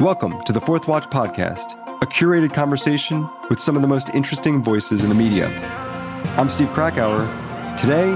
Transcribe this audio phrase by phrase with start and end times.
[0.00, 4.62] Welcome to the Fourth Watch Podcast, a curated conversation with some of the most interesting
[4.62, 5.46] voices in the media.
[6.38, 7.28] I'm Steve Krakauer.
[7.78, 8.08] Today,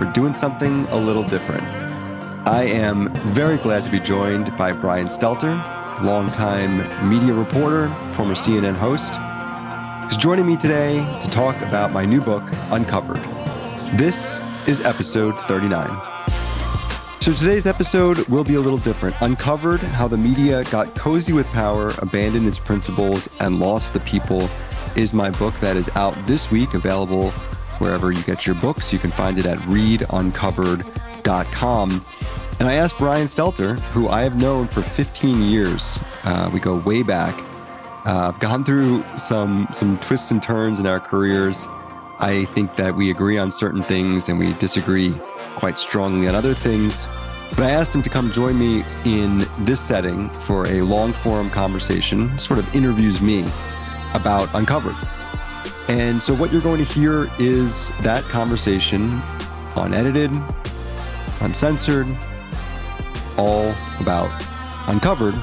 [0.00, 1.62] we're doing something a little different.
[2.48, 5.52] I am very glad to be joined by Brian Stelter,
[6.02, 9.12] longtime media reporter, former CNN host,
[10.06, 13.18] who's joining me today to talk about my new book, Uncovered.
[13.98, 16.07] This is episode 39.
[17.20, 19.16] So today's episode will be a little different.
[19.20, 24.48] Uncovered how the media got cozy with power, abandoned its principles, and lost the people
[24.96, 27.30] is my book that is out this week, available
[27.80, 28.92] wherever you get your books.
[28.92, 32.04] You can find it at readuncovered.com.
[32.60, 35.98] And I asked Brian Stelter, who I have known for 15 years.
[36.24, 37.34] Uh, we go way back.
[38.06, 41.66] Uh, I've gone through some some twists and turns in our careers.
[42.20, 45.14] I think that we agree on certain things and we disagree
[45.58, 47.06] quite strongly on other things.
[47.50, 51.50] But I asked him to come join me in this setting for a long form
[51.50, 53.44] conversation, sort of interviews me
[54.14, 54.94] about Uncovered.
[55.88, 59.20] And so, what you're going to hear is that conversation
[59.74, 60.30] unedited,
[61.40, 62.06] uncensored,
[63.36, 64.30] all about
[64.86, 65.34] Uncovered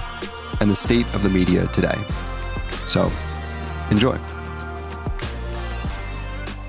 [0.61, 1.99] and the state of the media today.
[2.87, 3.11] So,
[3.91, 4.17] enjoy.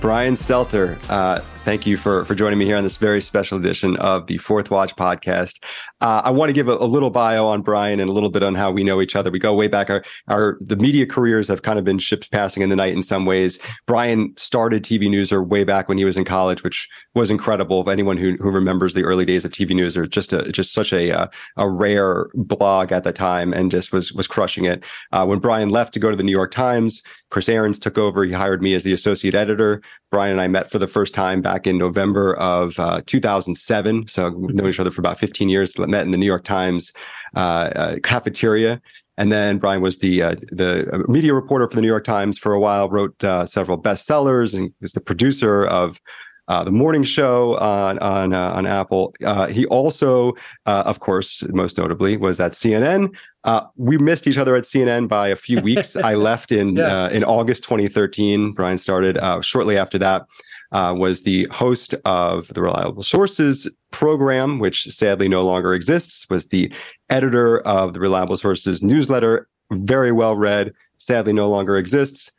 [0.01, 3.97] Brian Stelter, uh, thank you for for joining me here on this very special edition
[3.97, 5.61] of the Fourth Watch podcast.
[6.01, 8.45] Uh, I want to give a, a, little bio on Brian and a little bit
[8.45, 9.33] on how we know each other.
[9.33, 9.91] We go way back.
[9.91, 13.03] Our our the media careers have kind of been ships passing in the night in
[13.03, 13.59] some ways.
[13.85, 17.81] Brian started TV Newser way back when he was in college, which was incredible.
[17.81, 20.93] If anyone who who remembers the early days of TV Newser, just a just such
[20.93, 24.85] a uh, a rare blog at the time, and just was was crushing it.
[25.11, 28.25] Uh, when Brian left to go to the New York Times, Chris Ariens took over.
[28.25, 29.83] He hired me as the associate editor.
[30.11, 34.07] Brian and I met for the first time back in November of uh, 2007.
[34.09, 35.77] So we've known each other for about 15 years.
[35.79, 36.93] Met in the New York Times
[37.35, 37.39] uh,
[37.75, 38.81] uh, cafeteria.
[39.19, 42.53] And then Brian was the uh, the media reporter for the New York Times for
[42.53, 42.91] a while.
[42.91, 46.01] Wrote uh, several bestsellers and was the producer of
[46.49, 49.15] uh, the morning show on on uh, on Apple.
[49.25, 50.33] Uh, he also,
[50.67, 53.15] uh, of course, most notably, was at CNN.
[53.45, 55.97] Uh, we missed each other at CNN by a few weeks.
[55.97, 57.05] I left in yeah.
[57.05, 58.53] Uh, in August 2013.
[58.53, 60.27] Brian started shortly after that.
[60.73, 66.27] was the host of the Reliable Sources program, which sadly no longer exists.
[66.31, 66.73] Was the
[67.11, 70.73] editor of the Reliable Sources newsletter, very well read.
[70.99, 72.33] Sadly, no longer exists.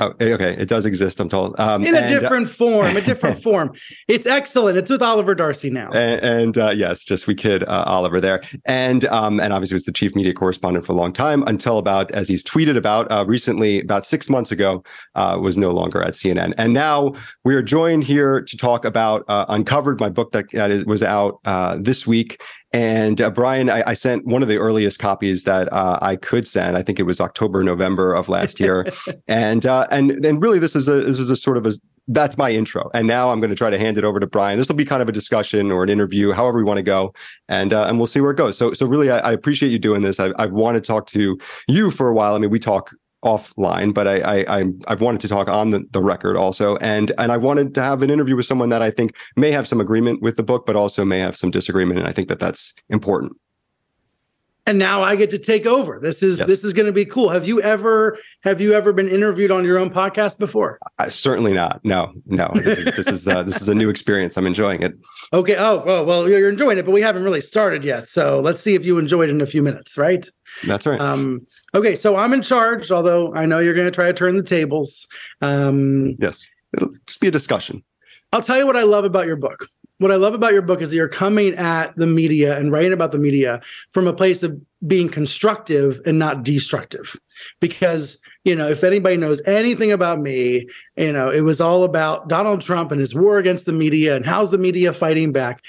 [0.00, 0.56] Oh, eh, okay.
[0.58, 1.58] It does exist, I'm told.
[1.60, 3.72] Um, in a and, uh, different uh, form, a different form.
[4.08, 4.78] It's excellent.
[4.78, 5.90] It's with Oliver Darcy now.
[5.92, 8.40] And, and uh, yes, just we kid uh, Oliver there.
[8.64, 12.10] And um, and obviously was the chief media correspondent for a long time until about,
[12.12, 14.82] as he's tweeted about uh, recently, about six months ago,
[15.16, 16.54] uh, was no longer at CNN.
[16.56, 17.12] And now
[17.44, 21.40] we are joined here to talk about Uncovered, my book that, that is, was out
[21.82, 22.40] this week.
[22.72, 26.46] And uh, Brian, I, I, sent one of the earliest copies that uh, I could
[26.46, 26.76] send.
[26.76, 28.86] I think it was October, November of last year,
[29.28, 31.72] and uh, and and really, this is a this is a sort of a
[32.12, 32.90] that's my intro.
[32.92, 34.58] And now I'm going to try to hand it over to Brian.
[34.58, 37.14] This will be kind of a discussion or an interview, however we want to go,
[37.48, 38.56] and uh, and we'll see where it goes.
[38.56, 40.20] So so really, I, I appreciate you doing this.
[40.20, 41.38] I, I've wanted to talk to
[41.68, 42.34] you for a while.
[42.34, 42.92] I mean, we talk
[43.24, 47.12] offline, but I, I, I have wanted to talk on the, the record also, and
[47.18, 49.80] and I wanted to have an interview with someone that I think may have some
[49.80, 52.72] agreement with the book, but also may have some disagreement, and I think that that's
[52.88, 53.32] important.
[54.66, 55.98] And now I get to take over.
[55.98, 56.46] This is yes.
[56.46, 57.28] this is going to be cool.
[57.30, 60.78] Have you ever have you ever been interviewed on your own podcast before?
[60.98, 61.80] Uh, certainly not.
[61.84, 62.52] No, no.
[62.60, 64.36] This is this is, uh, this is a new experience.
[64.36, 64.92] I'm enjoying it.
[65.32, 65.56] Okay.
[65.56, 68.06] Oh well, well, you're enjoying it, but we haven't really started yet.
[68.06, 70.28] So let's see if you enjoy it in a few minutes, right?
[70.66, 71.00] That's right.
[71.00, 74.36] Um, okay, so I'm in charge, although I know you're going to try to turn
[74.36, 75.06] the tables.
[75.40, 77.82] Um, yes, it'll just be a discussion.
[78.32, 79.66] I'll tell you what I love about your book.
[79.98, 82.92] What I love about your book is that you're coming at the media and writing
[82.92, 83.60] about the media
[83.90, 87.16] from a place of being constructive and not destructive.
[87.60, 90.66] Because, you know, if anybody knows anything about me,
[90.96, 94.24] you know, it was all about Donald Trump and his war against the media and
[94.24, 95.62] how's the media fighting back.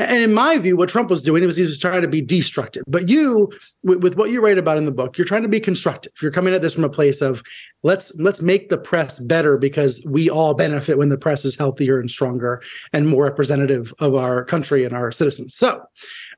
[0.00, 2.84] And in my view, what Trump was doing was he was trying to be destructive.
[2.86, 3.52] But you,
[3.82, 6.12] with, with, what you write about in the book, you're trying to be constructive.
[6.22, 7.42] You're coming at this from a place of
[7.82, 12.00] let's let's make the press better because we all benefit when the press is healthier
[12.00, 12.62] and stronger
[12.94, 15.54] and more representative of our country and our citizens.
[15.54, 15.82] So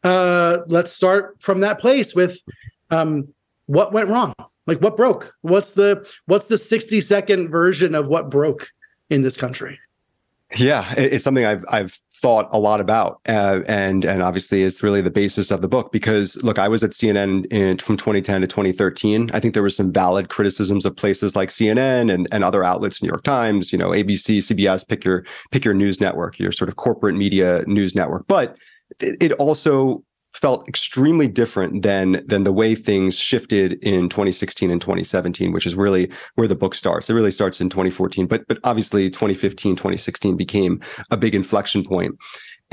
[0.03, 2.39] uh, let's start from that place with
[2.91, 3.29] um,
[3.67, 4.35] what went wrong.
[4.67, 5.33] Like what broke?
[5.43, 8.71] What's the what's the 60 second version of what broke
[9.09, 9.79] in this country?
[10.57, 15.01] Yeah, it's something I've I've thought a lot about, uh, and and obviously it's really
[15.01, 15.93] the basis of the book.
[15.93, 19.31] Because look, I was at CNN in, from 2010 to 2013.
[19.33, 23.03] I think there were some valid criticisms of places like CNN and and other outlets,
[23.03, 24.87] New York Times, you know, ABC, CBS.
[24.87, 28.27] Pick your pick your news network, your sort of corporate media news network.
[28.27, 28.57] But
[29.01, 34.81] it, it also felt extremely different than than the way things shifted in 2016 and
[34.81, 37.11] 2017 which is really where the book starts.
[37.11, 40.81] It really starts in 2014 but but obviously 2015 2016 became
[41.11, 42.17] a big inflection point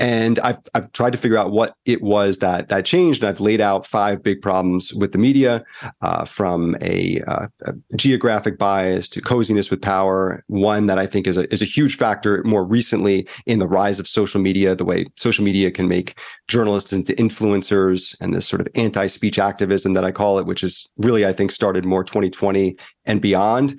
[0.00, 3.38] and I've I've tried to figure out what it was that that changed, and I've
[3.38, 5.62] laid out five big problems with the media,
[6.00, 10.42] uh, from a, uh, a, geographic bias to coziness with power.
[10.46, 14.00] One that I think is a is a huge factor more recently in the rise
[14.00, 16.18] of social media, the way social media can make
[16.48, 20.90] journalists into influencers, and this sort of anti-speech activism that I call it, which is
[20.96, 22.74] really I think started more 2020
[23.04, 23.78] and beyond.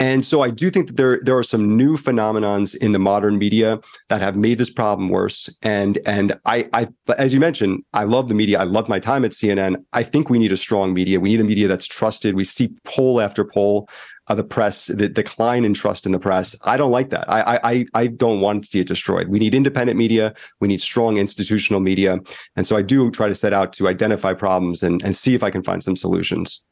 [0.00, 3.38] And so I do think that there there are some new phenomenons in the modern
[3.38, 5.54] media that have made this problem worse.
[5.60, 6.88] And and I I
[7.18, 8.58] as you mentioned, I love the media.
[8.58, 9.76] I love my time at CNN.
[9.92, 11.20] I think we need a strong media.
[11.20, 12.34] We need a media that's trusted.
[12.34, 13.90] We see poll after poll
[14.28, 16.56] of the press, the decline in trust in the press.
[16.64, 17.28] I don't like that.
[17.28, 19.28] I I I don't want to see it destroyed.
[19.28, 20.32] We need independent media.
[20.60, 22.18] We need strong institutional media.
[22.56, 25.42] And so I do try to set out to identify problems and and see if
[25.42, 26.62] I can find some solutions.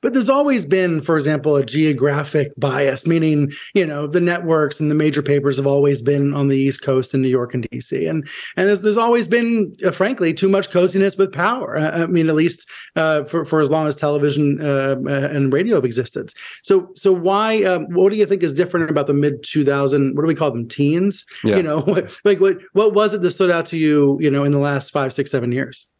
[0.00, 4.90] But there's always been, for example, a geographic bias, meaning, you know, the networks and
[4.90, 8.08] the major papers have always been on the East Coast in New York and DC.
[8.08, 11.76] And and there's, there's always been, uh, frankly, too much coziness with power.
[11.76, 15.52] Uh, I mean, at least uh, for, for as long as television uh, uh and
[15.52, 16.32] radio have existed.
[16.62, 20.22] So so why, um, what do you think is different about the mid 2000, what
[20.22, 21.24] do we call them, teens?
[21.42, 21.56] Yeah.
[21.56, 21.78] You know,
[22.24, 24.92] like what, what was it that stood out to you, you know, in the last
[24.92, 25.90] five, six, seven years?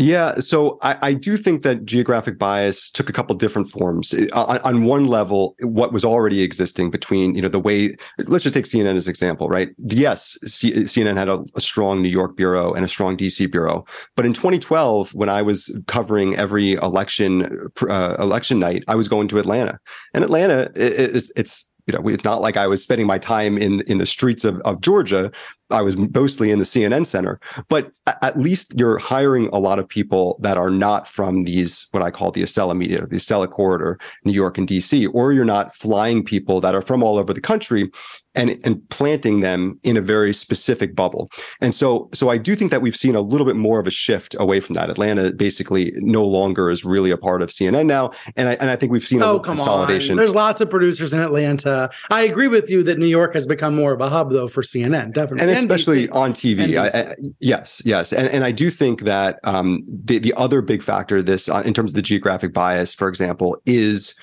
[0.00, 4.14] Yeah, so I, I, do think that geographic bias took a couple different forms.
[4.32, 8.54] On, on, one level, what was already existing between, you know, the way, let's just
[8.54, 9.68] take CNN as an example, right?
[9.76, 13.84] Yes, C, CNN had a, a, strong New York bureau and a strong DC bureau,
[14.16, 19.28] but in 2012, when I was covering every election uh, election night, I was going
[19.28, 19.78] to Atlanta,
[20.14, 23.58] and Atlanta, it, it's it's you know, it's not like I was spending my time
[23.58, 25.30] in in the streets of, of Georgia,
[25.70, 27.90] I was mostly in the CNN center, but
[28.22, 32.10] at least you're hiring a lot of people that are not from these, what I
[32.10, 36.24] call the Acela media, the Acela corridor, New York and DC, or you're not flying
[36.24, 37.90] people that are from all over the country
[38.34, 41.30] and, and planting them in a very specific bubble.
[41.60, 43.90] And so, so I do think that we've seen a little bit more of a
[43.90, 44.88] shift away from that.
[44.88, 48.12] Atlanta basically no longer is really a part of CNN now.
[48.36, 50.12] And I, and I think we've seen a oh, consolidation.
[50.12, 50.16] On.
[50.16, 51.90] There's lots of producers in Atlanta.
[52.10, 54.62] I agree with you that New York has become more of a hub though for
[54.62, 55.40] CNN, definitely.
[55.40, 56.78] And especially on TV.
[56.78, 60.82] I, I, yes, yes, and and I do think that um, the the other big
[60.82, 64.14] factor this uh, in terms of the geographic bias, for example, is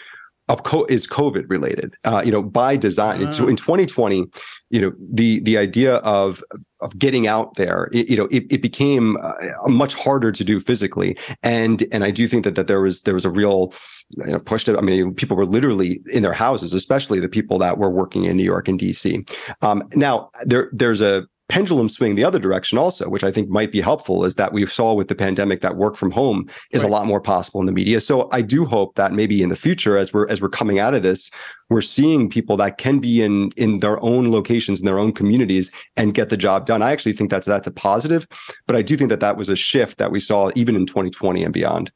[0.89, 1.95] is COVID related.
[2.05, 3.31] Uh, you know, by design.
[3.33, 4.25] So in 2020,
[4.69, 6.43] you know, the the idea of
[6.79, 9.33] of getting out there, it, you know, it, it became uh,
[9.67, 13.13] much harder to do physically, and and I do think that that there was there
[13.13, 13.73] was a real
[14.17, 14.77] you know, push to.
[14.77, 18.37] I mean, people were literally in their houses, especially the people that were working in
[18.37, 19.29] New York and DC.
[19.61, 23.71] Um, now there there's a pendulum swing the other direction also, which I think might
[23.71, 26.89] be helpful, is that we saw with the pandemic that work from home is right.
[26.89, 28.01] a lot more possible in the media.
[28.01, 30.93] So I do hope that maybe in the future, as we're as we're coming out
[30.93, 31.29] of this,
[31.69, 35.71] we're seeing people that can be in in their own locations in their own communities
[35.95, 36.81] and get the job done.
[36.81, 38.27] I actually think that's that's a positive,
[38.65, 41.43] but I do think that that was a shift that we saw even in 2020
[41.43, 41.91] and beyond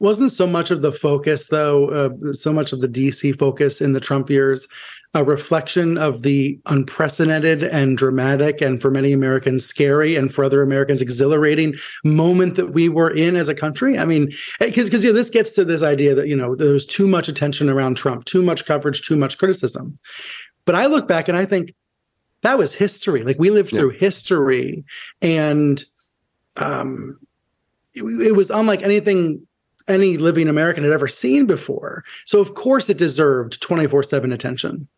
[0.00, 3.92] wasn't so much of the focus though uh, so much of the dc focus in
[3.92, 4.66] the trump years
[5.14, 10.62] a reflection of the unprecedented and dramatic and for many americans scary and for other
[10.62, 11.74] americans exhilarating
[12.04, 13.98] moment that we were in as a country?
[13.98, 16.86] I mean because because you know, this gets to this idea that you know there's
[16.86, 19.98] too much attention around trump too much coverage too much criticism.
[20.64, 21.74] But i look back and i think
[22.42, 23.22] that was history.
[23.22, 23.80] Like we lived yeah.
[23.80, 24.84] through history
[25.20, 25.84] and
[26.56, 27.18] um
[27.94, 29.46] it, it was unlike anything
[29.90, 32.04] any living American had ever seen before.
[32.24, 34.88] So of course it deserved 24/7 attention.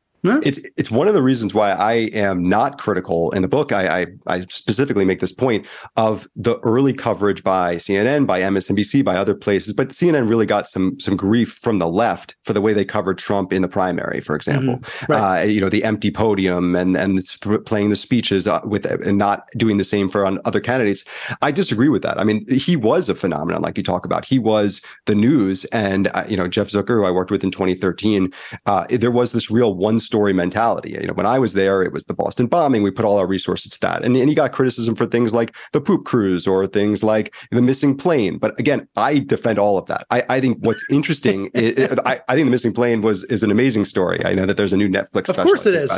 [0.44, 3.72] It's it's one of the reasons why I am not critical in the book.
[3.72, 9.04] I, I, I specifically make this point of the early coverage by CNN, by MSNBC,
[9.04, 9.72] by other places.
[9.72, 13.18] But CNN really got some some grief from the left for the way they covered
[13.18, 14.76] Trump in the primary, for example.
[14.76, 15.12] Mm-hmm.
[15.12, 15.40] Right.
[15.40, 17.20] Uh, you know, the empty podium and and
[17.66, 21.04] playing the speeches uh, with and not doing the same for on other candidates.
[21.40, 22.20] I disagree with that.
[22.20, 24.24] I mean, he was a phenomenon, like you talk about.
[24.24, 27.50] He was the news, and uh, you know, Jeff Zucker, who I worked with in
[27.50, 28.32] 2013,
[28.66, 30.90] uh, there was this real one story mentality.
[30.90, 32.82] You know, when I was there, it was the Boston bombing.
[32.82, 34.04] We put all our resources to that.
[34.04, 37.62] And, and he got criticism for things like the poop cruise or things like the
[37.62, 38.36] missing plane.
[38.36, 40.06] But again, I defend all of that.
[40.10, 43.50] I, I think what's interesting, is, I, I, think the missing plane was is an
[43.50, 44.22] amazing story.
[44.26, 45.30] I know that there's a new Netflix.
[45.30, 45.90] Of course it is.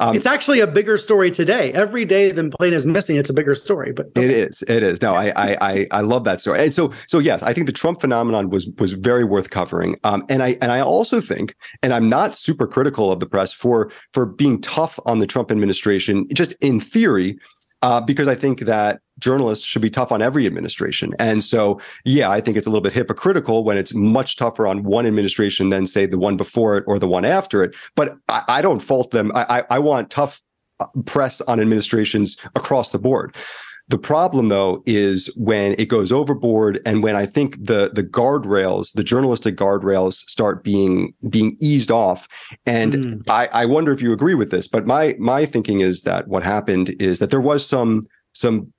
[0.00, 1.74] Um, it's actually a bigger story today.
[1.74, 3.92] Every day the plane is missing, it's a bigger story.
[3.92, 4.24] But okay.
[4.24, 4.62] it is.
[4.62, 5.02] It is.
[5.02, 6.64] No, I, I I love that story.
[6.64, 9.96] And so so yes, I think the Trump phenomenon was was very worth covering.
[10.04, 13.41] Um, and I and I also think, and I'm not super critical of the press
[13.50, 17.38] for for being tough on the Trump administration, just in theory,
[17.80, 21.14] uh, because I think that journalists should be tough on every administration.
[21.18, 24.82] And so, yeah, I think it's a little bit hypocritical when it's much tougher on
[24.82, 27.74] one administration than, say, the one before it or the one after it.
[27.94, 29.32] But I, I don't fault them.
[29.34, 30.42] I, I, I want tough
[30.80, 33.34] uh, press on administrations across the board.
[33.92, 38.90] The problem, though, is when it goes overboard, and when I think the the guardrails,
[38.94, 42.26] the journalistic guardrails, start being being eased off.
[42.64, 43.22] And mm.
[43.28, 46.42] I, I wonder if you agree with this, but my my thinking is that what
[46.42, 48.72] happened is that there was some some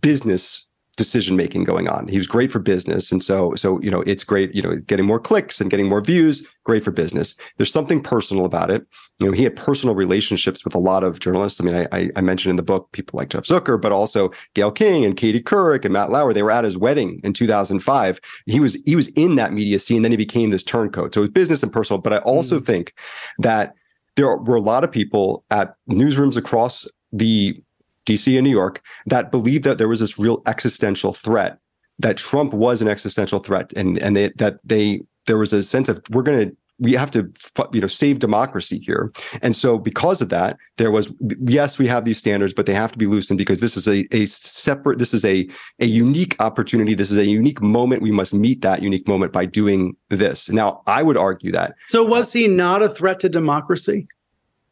[0.00, 2.06] business decision making going on.
[2.08, 4.54] He was great for business, and so so you know it's great.
[4.54, 7.34] You know, getting more clicks and getting more views, great for business.
[7.56, 8.86] There's something personal about it.
[9.18, 11.60] You know, he had personal relationships with a lot of journalists.
[11.60, 14.72] I mean, I I mentioned in the book people like Jeff Zucker, but also Gayle
[14.72, 16.32] King and Katie Couric and Matt Lauer.
[16.32, 18.20] They were at his wedding in 2005.
[18.46, 20.02] He was he was in that media scene.
[20.02, 21.14] Then he became this turncoat.
[21.14, 22.00] So it was business and personal.
[22.00, 22.66] But I also mm.
[22.66, 22.94] think
[23.38, 23.74] that
[24.16, 27.60] there were a lot of people at newsrooms across the
[28.06, 31.58] DC and New York, that believed that there was this real existential threat,
[31.98, 35.88] that Trump was an existential threat, and and they, that they there was a sense
[35.88, 37.30] of we're going to we have to
[37.72, 39.12] you know save democracy here.
[39.42, 41.12] And so because of that there was
[41.46, 44.06] yes we have these standards but they have to be loosened because this is a,
[44.14, 46.94] a separate this is a a unique opportunity.
[46.94, 48.02] This is a unique moment.
[48.02, 50.48] We must meet that unique moment by doing this.
[50.48, 54.06] Now i would argue that so was he not a threat to democracy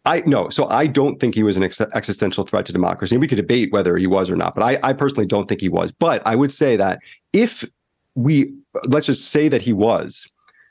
[0.05, 3.17] I no, so I don't think he was an ex- existential threat to democracy.
[3.17, 5.69] We could debate whether he was or not, but I, I personally don't think he
[5.69, 5.93] was.
[5.93, 6.99] But I would say that
[7.33, 7.65] if
[8.15, 8.53] we
[8.85, 10.27] let's just say that he was,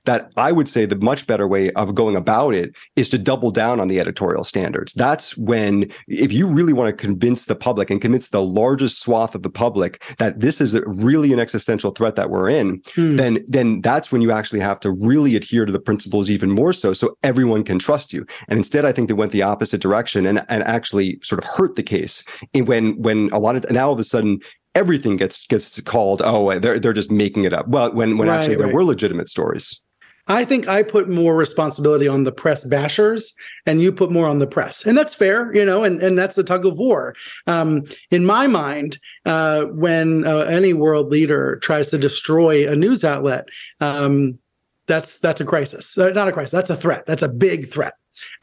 [0.05, 3.51] that I would say the much better way of going about it is to double
[3.51, 4.93] down on the editorial standards.
[4.93, 9.36] That's when, if you really want to convince the public and convince the largest swath
[9.36, 13.15] of the public that this is really an existential threat that we're in, hmm.
[13.15, 16.74] then then that's when you actually have to really adhere to the principles even more
[16.74, 18.25] so, so everyone can trust you.
[18.48, 21.75] And instead, I think they went the opposite direction and and actually sort of hurt
[21.75, 22.24] the case.
[22.53, 24.39] When when a lot of now all of a sudden
[24.75, 28.38] everything gets gets called oh they're they're just making it up well when when right,
[28.38, 28.74] actually there right.
[28.74, 29.81] were legitimate stories
[30.31, 33.33] I think I put more responsibility on the press bashers
[33.65, 34.85] and you put more on the press.
[34.85, 37.15] And that's fair, you know, and, and that's the tug of war.
[37.47, 43.03] Um, in my mind, uh, when uh, any world leader tries to destroy a news
[43.03, 43.50] outlet,
[43.81, 44.39] um,
[44.88, 45.97] that's that's a crisis.
[45.97, 46.51] Uh, not a crisis.
[46.51, 47.05] That's a threat.
[47.05, 47.93] That's a big threat.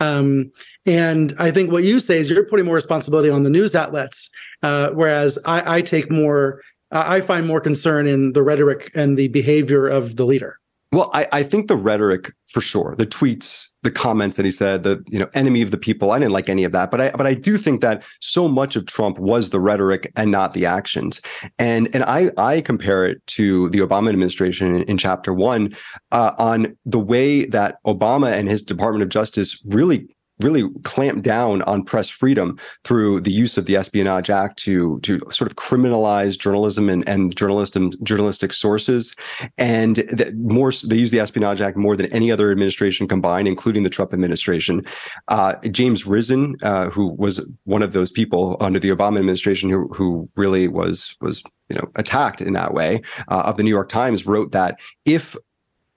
[0.00, 0.52] Um,
[0.86, 4.30] and I think what you say is you're putting more responsibility on the news outlets,
[4.62, 6.60] uh, whereas I, I take more.
[6.90, 10.58] I find more concern in the rhetoric and the behavior of the leader.
[10.90, 14.84] Well, I, I think the rhetoric for sure, the tweets, the comments that he said,
[14.84, 16.12] the you know enemy of the people.
[16.12, 18.74] I didn't like any of that, but I but I do think that so much
[18.74, 21.20] of Trump was the rhetoric and not the actions.
[21.58, 25.76] And and I I compare it to the Obama administration in, in Chapter One
[26.10, 30.08] uh, on the way that Obama and his Department of Justice really
[30.40, 35.20] really clamped down on press freedom through the use of the Espionage Act to to
[35.30, 39.14] sort of criminalize journalism and, and journalism journalistic sources.
[39.56, 40.04] And
[40.36, 44.12] more they use the Espionage Act more than any other administration combined, including the Trump
[44.12, 44.84] administration.
[45.28, 49.88] Uh, James Risen, uh, who was one of those people under the Obama administration who
[49.88, 53.88] who really was was you know attacked in that way uh, of the New York
[53.88, 55.36] Times wrote that if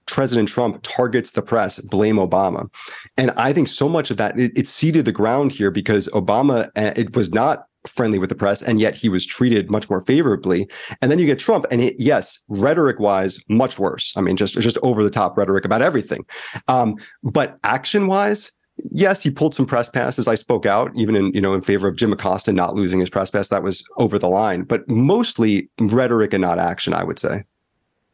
[0.06, 2.70] President Trump targets the press, blame Obama.
[3.16, 6.66] And I think so much of that, it, it seeded the ground here because Obama,
[6.76, 10.00] uh, it was not friendly with the press, and yet he was treated much more
[10.00, 10.68] favorably.
[11.00, 14.12] And then you get Trump, and it, yes, rhetoric wise, much worse.
[14.16, 16.24] I mean, just just over the top rhetoric about everything.
[16.68, 18.52] Um, but action wise,
[18.90, 20.28] yes, he pulled some press passes.
[20.28, 23.10] I spoke out, even in you know in favor of Jim Acosta not losing his
[23.10, 23.48] press pass.
[23.48, 26.94] That was over the line, but mostly rhetoric and not action.
[26.94, 27.44] I would say.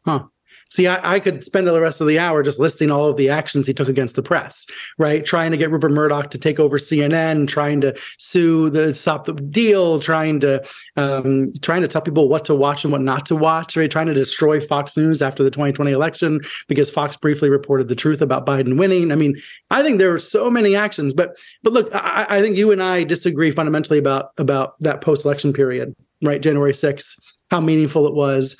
[0.05, 0.23] Huh.
[0.71, 3.27] See, I, I, could spend the rest of the hour just listing all of the
[3.29, 4.67] actions he took against the press,
[4.99, 5.25] right?
[5.25, 9.33] Trying to get Rupert Murdoch to take over CNN, trying to sue the stop the
[9.33, 10.63] deal, trying to
[10.95, 13.89] um, trying to tell people what to watch and what not to watch, right?
[13.89, 18.21] Trying to destroy Fox News after the 2020 election because Fox briefly reported the truth
[18.21, 19.11] about Biden winning.
[19.11, 22.57] I mean, I think there were so many actions, but but look, I, I think
[22.57, 26.41] you and I disagree fundamentally about about that post election period, right?
[26.41, 27.15] January 6th,
[27.49, 28.55] how meaningful it was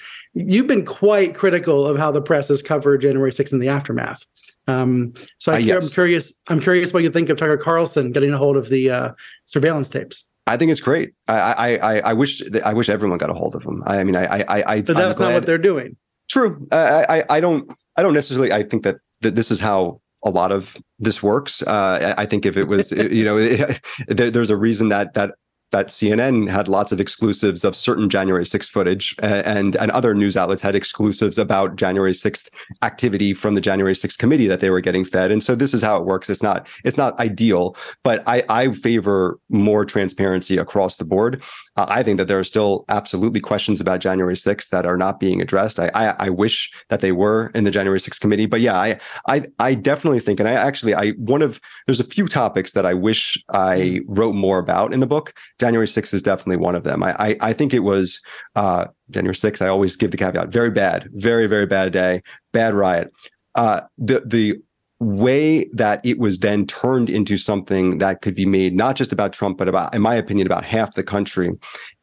[0.47, 4.25] you've been quite critical of how the press has covered January 6th in the aftermath.
[4.67, 5.93] Um, so I, am uh, yes.
[5.93, 6.33] curious.
[6.47, 9.11] I'm curious what you think of Tucker Carlson getting a hold of the uh,
[9.45, 10.27] surveillance tapes.
[10.47, 11.13] I think it's great.
[11.27, 13.83] I, I I wish I wish everyone got a hold of them.
[13.85, 14.81] I mean, I I I.
[14.81, 15.95] But that's not what they're doing.
[16.27, 16.67] True.
[16.71, 18.51] I, I I don't I don't necessarily.
[18.51, 21.61] I think that that this is how a lot of this works.
[21.61, 23.39] Uh, I think if it was, you know,
[24.07, 25.35] there, there's a reason that that
[25.71, 30.35] that CNN had lots of exclusives of certain January 6th footage, and and other news
[30.35, 32.49] outlets had exclusives about January 6th
[32.81, 35.31] activity from the January 6th committee that they were getting fed.
[35.31, 36.29] And so this is how it works.
[36.29, 41.43] It's not it's not ideal, but I I favor more transparency across the board.
[41.87, 45.41] I think that there are still absolutely questions about January 6th that are not being
[45.41, 45.79] addressed.
[45.79, 48.99] I, I, I wish that they were in the January 6th committee, but yeah, I
[49.27, 52.85] I I definitely think, and I actually I one of there's a few topics that
[52.85, 55.33] I wish I wrote more about in the book.
[55.59, 57.03] January 6th is definitely one of them.
[57.03, 58.19] I I, I think it was
[58.55, 59.61] uh, January 6th.
[59.61, 63.11] I always give the caveat: very bad, very very bad day, bad riot.
[63.55, 64.59] Uh, the the
[64.99, 69.31] way that it was then turned into something that could be made not just about
[69.31, 71.51] Trump, but about, in my opinion, about half the country,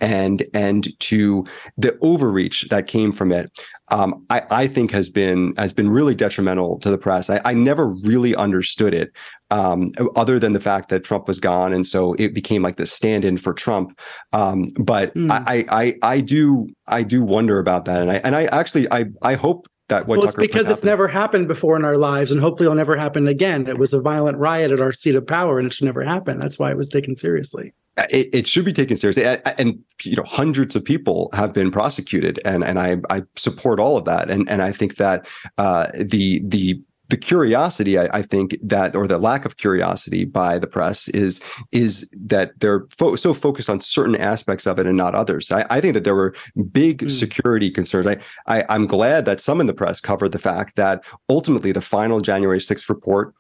[0.00, 1.44] and and to
[1.76, 3.50] the overreach that came from it,
[3.88, 7.28] um, I, I think has been has been really detrimental to the press.
[7.28, 9.10] I, I never really understood it,
[9.50, 12.86] um, other than the fact that Trump was gone, and so it became like the
[12.86, 13.98] stand-in for Trump.
[14.32, 15.30] Um, but mm.
[15.30, 19.04] I, I I do I do wonder about that, and I and I actually I
[19.22, 22.33] I hope that what well, Tucker it's because it's never happened before in our lives,
[22.33, 23.66] and hopefully it'll never happen again.
[23.66, 26.38] It was a violent riot at our seat of power, and it should never happen.
[26.38, 27.73] That's why it was taken seriously.
[28.11, 31.71] It, it should be taken seriously, and, and, you know, hundreds of people have been
[31.71, 35.26] prosecuted, and and I I support all of that, and and I think that
[35.57, 40.58] uh, the the the curiosity I, I, think that or the lack of curiosity by
[40.58, 41.40] the press is
[41.72, 45.64] is that they're fo- so focused on certain aspects of it and not others i,
[45.70, 46.34] I think that there were
[46.70, 47.10] big mm.
[47.10, 51.04] security concerns I, I i'm glad that some in the press covered the fact that
[51.28, 53.34] ultimately the final january 6th report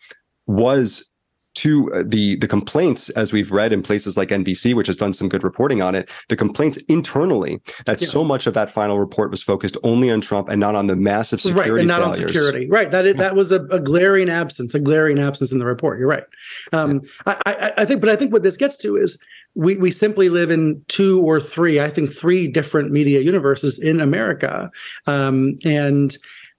[0.46, 1.08] was
[1.56, 5.12] to uh, the the complaints as we've read in places like NBC which has done
[5.12, 8.08] some good reporting on it the complaints internally that yeah.
[8.08, 10.96] so much of that final report was focused only on Trump and not on the
[10.96, 12.20] massive security right and not failures.
[12.20, 15.58] on security right that is, that was a, a, glaring absence a glaring absence in
[15.58, 16.24] the report you're right
[16.72, 17.38] um, yeah.
[17.46, 19.18] I, I, I think but I think what this gets to is
[19.54, 24.00] we we simply live in two or three I think three different media universes in
[24.00, 24.70] America
[25.06, 26.16] um, and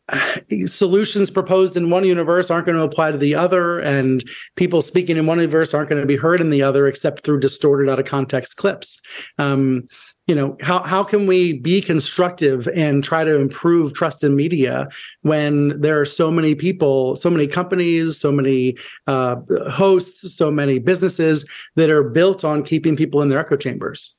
[0.66, 4.24] solutions proposed in one universe aren't going to apply to the other and
[4.56, 7.40] people speaking in one universe aren't going to be heard in the other except through
[7.40, 9.00] distorted out of context clips.
[9.38, 9.88] Um,
[10.28, 14.90] you know how, how can we be constructive and try to improve trust in media
[15.22, 18.76] when there are so many people so many companies so many
[19.08, 19.38] uh,
[19.70, 24.18] hosts so many businesses that are built on keeping people in their echo chambers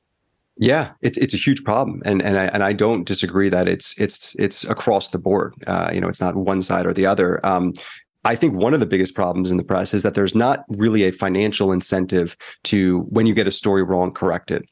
[0.59, 3.97] yeah, it's it's a huge problem, and and I and I don't disagree that it's
[3.97, 5.53] it's it's across the board.
[5.65, 7.43] Uh, you know, it's not one side or the other.
[7.45, 7.73] Um,
[8.25, 11.03] I think one of the biggest problems in the press is that there's not really
[11.03, 14.65] a financial incentive to when you get a story wrong, correct it.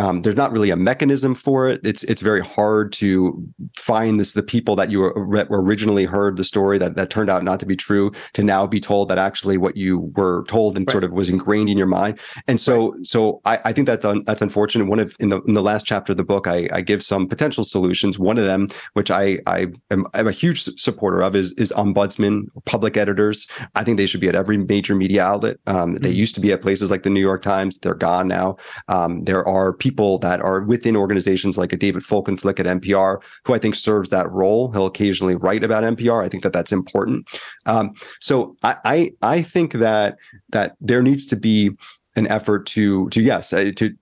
[0.00, 1.78] Um, there's not really a mechanism for it.
[1.84, 3.46] It's it's very hard to
[3.78, 7.60] find this the people that you originally heard the story that that turned out not
[7.60, 10.92] to be true to now be told that actually what you were told and right.
[10.92, 12.18] sort of was ingrained in your mind.
[12.48, 13.06] And so right.
[13.06, 14.86] so I, I think that that's unfortunate.
[14.86, 17.28] One of in the in the last chapter of the book, I, I give some
[17.28, 18.18] potential solutions.
[18.18, 22.46] One of them, which I I am I'm a huge supporter of, is is ombudsman,
[22.64, 23.46] public editors.
[23.74, 25.58] I think they should be at every major media outlet.
[25.66, 26.02] Um, mm-hmm.
[26.02, 27.78] They used to be at places like the New York Times.
[27.78, 28.56] They're gone now.
[28.88, 33.54] Um, there are people that are within organizations like a David Folkenflik at NPR, who
[33.54, 34.70] I think serves that role.
[34.72, 36.24] He'll occasionally write about NPR.
[36.24, 37.28] I think that that's important.
[37.66, 40.16] Um, so I, I, I think that
[40.50, 41.70] that there needs to be
[42.16, 43.94] an effort to to yes uh, to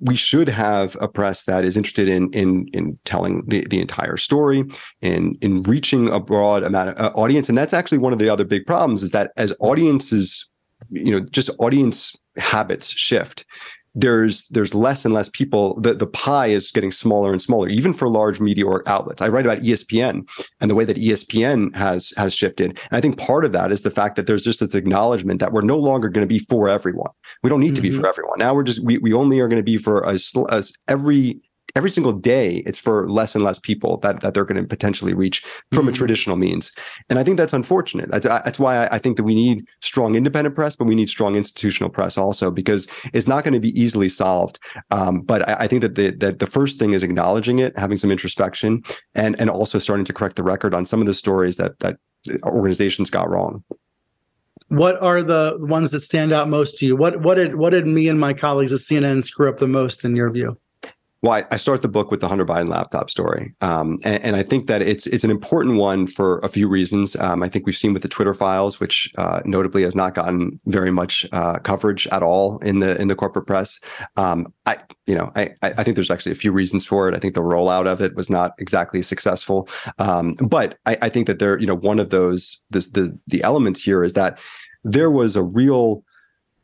[0.00, 4.16] we should have a press that is interested in in in telling the, the entire
[4.16, 4.64] story
[5.00, 8.28] and in reaching a broad amount of uh, audience and that's actually one of the
[8.28, 10.48] other big problems is that as audiences
[10.90, 13.46] you know just audience habits shift
[13.94, 17.92] there's there's less and less people the, the pie is getting smaller and smaller even
[17.92, 20.26] for large media outlets i write about espn
[20.60, 23.82] and the way that espn has has shifted and i think part of that is
[23.82, 26.68] the fact that there's just this acknowledgement that we're no longer going to be for
[26.68, 27.10] everyone
[27.42, 27.74] we don't need mm-hmm.
[27.74, 28.06] to be for mm-hmm.
[28.06, 31.40] everyone now we're just we, we only are going to be for us every
[31.74, 35.14] every single day it's for less and less people that, that they're going to potentially
[35.14, 35.40] reach
[35.72, 35.88] from mm-hmm.
[35.88, 36.72] a traditional means.
[37.08, 38.10] And i think that's unfortunate.
[38.10, 41.34] That's, that's why I, think that we need strong independent press but we need strong
[41.34, 44.58] institutional press also because it's not going to be easily solved.
[44.90, 47.98] Um, but I, I, think that the, that the first thing is acknowledging it having
[47.98, 48.82] some introspection
[49.14, 51.96] and and also starting to correct the record on some of the stories that that
[52.44, 53.64] organizations got wrong.
[54.68, 56.96] What are the ones that stand out most to you?
[56.96, 60.04] What what did what did me and my colleagues at cnn screw up the most
[60.04, 60.56] in your view
[61.22, 64.42] well, I, start the book with the Hunter Biden laptop story, um, and, and, I
[64.42, 67.14] think that it's it's an important one for a few reasons.
[67.14, 70.58] Um, I think we've seen with the Twitter files, which uh, notably has not gotten
[70.66, 73.78] very much uh, coverage at all in the in the corporate press.
[74.16, 77.14] Um, I you know I I think there's actually a few reasons for it.
[77.14, 79.68] I think the rollout of it was not exactly successful,
[80.00, 83.44] um, but I, I, think that there you know one of those this, the the
[83.44, 84.40] elements here is that
[84.82, 86.02] there was a real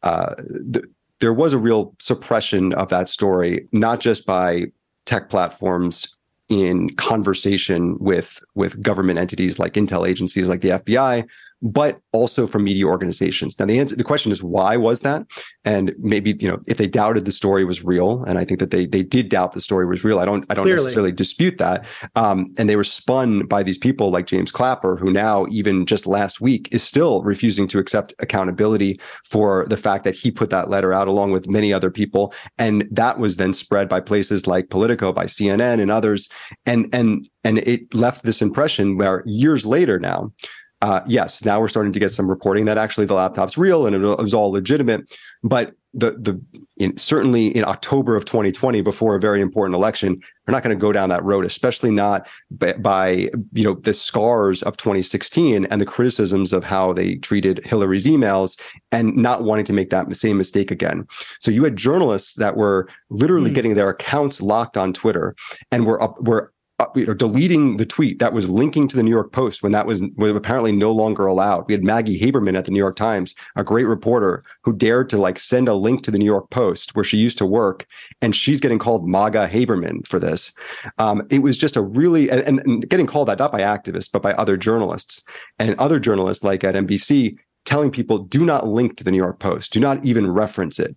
[0.02, 0.82] uh, the,
[1.20, 4.66] there was a real suppression of that story, not just by
[5.04, 6.14] tech platforms
[6.48, 11.26] in conversation with with government entities like intel agencies like the FBI,
[11.60, 13.58] but also from media organizations.
[13.58, 15.26] Now, the answer, the question is why was that?
[15.64, 18.70] And maybe you know if they doubted the story was real, and I think that
[18.70, 20.18] they they did doubt the story was real.
[20.20, 20.82] I don't I don't Clearly.
[20.84, 21.84] necessarily dispute that.
[22.14, 26.06] Um, and they were spun by these people like James Clapper, who now even just
[26.06, 30.70] last week is still refusing to accept accountability for the fact that he put that
[30.70, 34.70] letter out along with many other people, and that was then spread by places like
[34.70, 36.28] Politico, by CNN, and others,
[36.66, 40.32] and and and it left this impression where years later now
[40.80, 43.96] uh, yes, now we're starting to get some reporting that actually the laptop's real and
[43.96, 45.12] it was all legitimate.
[45.42, 46.40] But the the
[46.76, 50.80] in, certainly in October of 2020, before a very important election, we're not going to
[50.80, 53.08] go down that road, especially not by, by,
[53.52, 58.60] you know the scars of 2016 and the criticisms of how they treated Hillary's emails
[58.92, 61.06] and not wanting to make that same mistake again.
[61.40, 63.54] So you had journalists that were literally mm.
[63.54, 65.34] getting their accounts locked on Twitter
[65.72, 66.52] and were up were
[66.94, 69.86] you know, deleting the tweet that was linking to the New York Post when that
[69.86, 71.64] was, was apparently no longer allowed.
[71.66, 75.18] We had Maggie Haberman at the New York Times, a great reporter who dared to
[75.18, 77.86] like send a link to the New York Post where she used to work,
[78.22, 80.52] and she's getting called MAGA Haberman for this.
[80.98, 84.22] Um, it was just a really and, and getting called that not by activists but
[84.22, 85.22] by other journalists
[85.58, 89.40] and other journalists like at NBC telling people do not link to the New York
[89.40, 90.96] Post, do not even reference it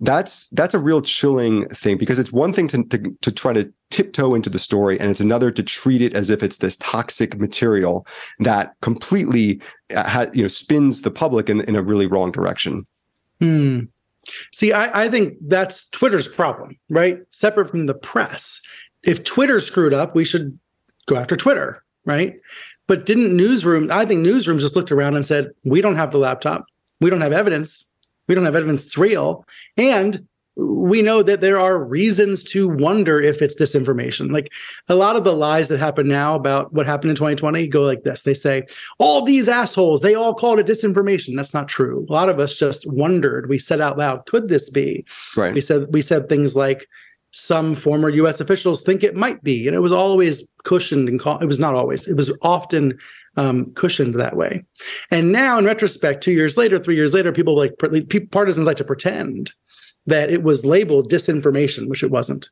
[0.00, 3.72] that's that's a real chilling thing because it's one thing to, to, to try to
[3.90, 7.38] tiptoe into the story and it's another to treat it as if it's this toxic
[7.38, 8.06] material
[8.40, 9.60] that completely
[9.94, 12.84] uh, ha, you know spins the public in, in a really wrong direction.
[13.40, 13.80] Hmm.
[14.52, 17.18] see I, I think that's twitter's problem right?
[17.30, 18.60] Separate from the press.
[19.04, 20.58] If twitter screwed up we should
[21.06, 22.34] go after twitter right?
[22.86, 26.18] But didn't newsroom i think newsroom just looked around and said we don't have the
[26.18, 26.64] laptop.
[27.00, 27.88] We don't have evidence
[28.28, 29.44] we don't have evidence it's real.
[29.76, 34.30] And we know that there are reasons to wonder if it's disinformation.
[34.30, 34.52] Like
[34.88, 38.04] a lot of the lies that happen now about what happened in 2020 go like
[38.04, 38.22] this.
[38.22, 38.62] They say,
[38.98, 41.34] all these assholes, they all called it disinformation.
[41.34, 42.06] That's not true.
[42.08, 43.48] A lot of us just wondered.
[43.48, 45.04] We said out loud, could this be?
[45.36, 45.54] Right.
[45.54, 46.86] We said we said things like,
[47.36, 49.66] some former US officials think it might be.
[49.66, 52.96] And it was always cushioned and it was not always, it was often
[53.36, 54.64] um, cushioned that way.
[55.10, 57.72] And now, in retrospect, two years later, three years later, people like
[58.30, 59.52] partisans like to pretend
[60.06, 62.48] that it was labeled disinformation, which it wasn't.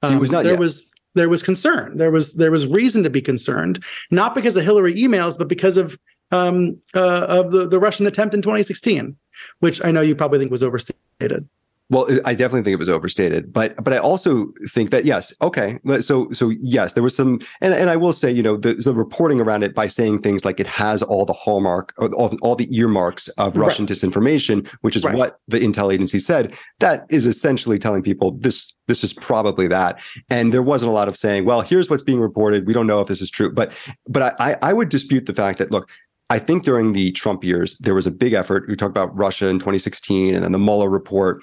[0.00, 0.44] Um, it was not.
[0.44, 0.60] There yet.
[0.60, 1.98] was there was concern.
[1.98, 5.76] There was there was reason to be concerned, not because of Hillary emails, but because
[5.76, 5.98] of
[6.30, 9.14] um, uh, of the the Russian attempt in 2016,
[9.58, 11.46] which I know you probably think was overstated.
[11.90, 15.78] Well, I definitely think it was overstated, but but I also think that yes, okay,
[16.00, 18.94] so so yes, there was some, and, and I will say, you know, the, the
[18.94, 22.74] reporting around it by saying things like it has all the hallmark, all, all the
[22.74, 23.94] earmarks of Russian right.
[23.94, 25.14] disinformation, which is right.
[25.14, 26.56] what the intel agency said.
[26.80, 31.08] That is essentially telling people this this is probably that, and there wasn't a lot
[31.08, 32.66] of saying, well, here's what's being reported.
[32.66, 33.74] We don't know if this is true, but
[34.08, 35.90] but I I would dispute the fact that look,
[36.30, 38.64] I think during the Trump years, there was a big effort.
[38.68, 41.42] We talked about Russia in 2016 and then the Mueller report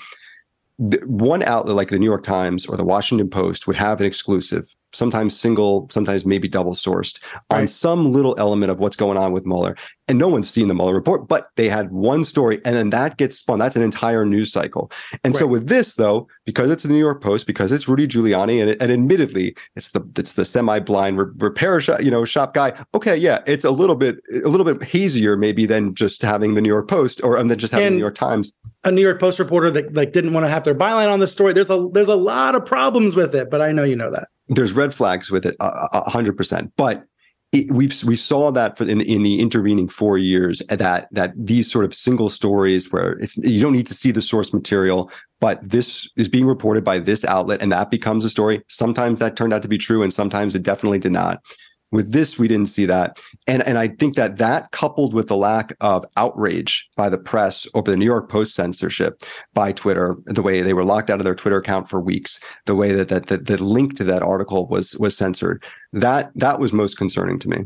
[1.06, 4.76] one outlet like the New York Times or the Washington Post would have an exclusive,
[4.94, 7.62] sometimes single, sometimes maybe double sourced right.
[7.62, 9.76] on some little element of what's going on with Mueller.
[10.08, 13.18] And no one's seen the Mueller report, but they had one story and then that
[13.18, 13.60] gets spun.
[13.60, 14.92] That's an entire news cycle.
[15.24, 15.40] And right.
[15.40, 18.82] so with this though, because it's the New York Post, because it's Rudy Giuliani and,
[18.82, 22.74] and admittedly it's the it's the semi-blind re- repair shop, you know, shop guy.
[22.94, 26.62] Okay, yeah, it's a little bit a little bit hazier maybe than just having the
[26.62, 28.92] New York Post or um, and then just having and, the New York Times a
[28.92, 31.54] New York Post reporter that like didn't want to have their byline on the story.
[31.54, 34.28] There's a there's a lot of problems with it, but I know you know that.
[34.52, 36.72] There's red flags with it, uh, uh, a hundred percent.
[36.76, 37.06] But
[37.52, 41.34] it, we've we saw that for in in the intervening four years uh, that that
[41.36, 45.12] these sort of single stories where it's you don't need to see the source material,
[45.40, 48.62] but this is being reported by this outlet and that becomes a story.
[48.68, 51.42] Sometimes that turned out to be true, and sometimes it definitely did not.
[51.92, 53.20] With this, we didn't see that.
[53.48, 57.68] And, and I think that that coupled with the lack of outrage by the press
[57.74, 59.22] over the New York Post censorship
[59.54, 62.76] by Twitter, the way they were locked out of their Twitter account for weeks, the
[62.76, 66.72] way that that, that the link to that article was was censored, that that was
[66.72, 67.58] most concerning to me.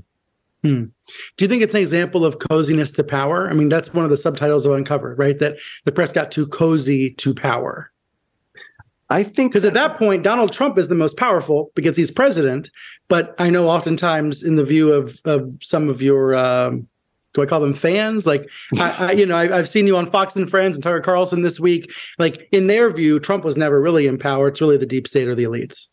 [0.63, 0.85] Hmm.
[1.37, 3.47] Do you think it's an example of coziness to power?
[3.47, 5.37] I mean, that's one of the subtitles of Uncovered, right?
[5.37, 7.91] That the press got too cozy to power.
[9.09, 12.71] I think because at that point, Donald Trump is the most powerful because he's president.
[13.07, 16.87] But I know oftentimes, in the view of of some of your, um,
[17.33, 18.25] do I call them fans?
[18.25, 21.01] Like, I, I, you know, I, have seen you on Fox and Friends and Tucker
[21.01, 21.91] Carlson this week.
[22.17, 24.47] Like, in their view, Trump was never really in power.
[24.47, 25.87] It's really the deep state or the elites.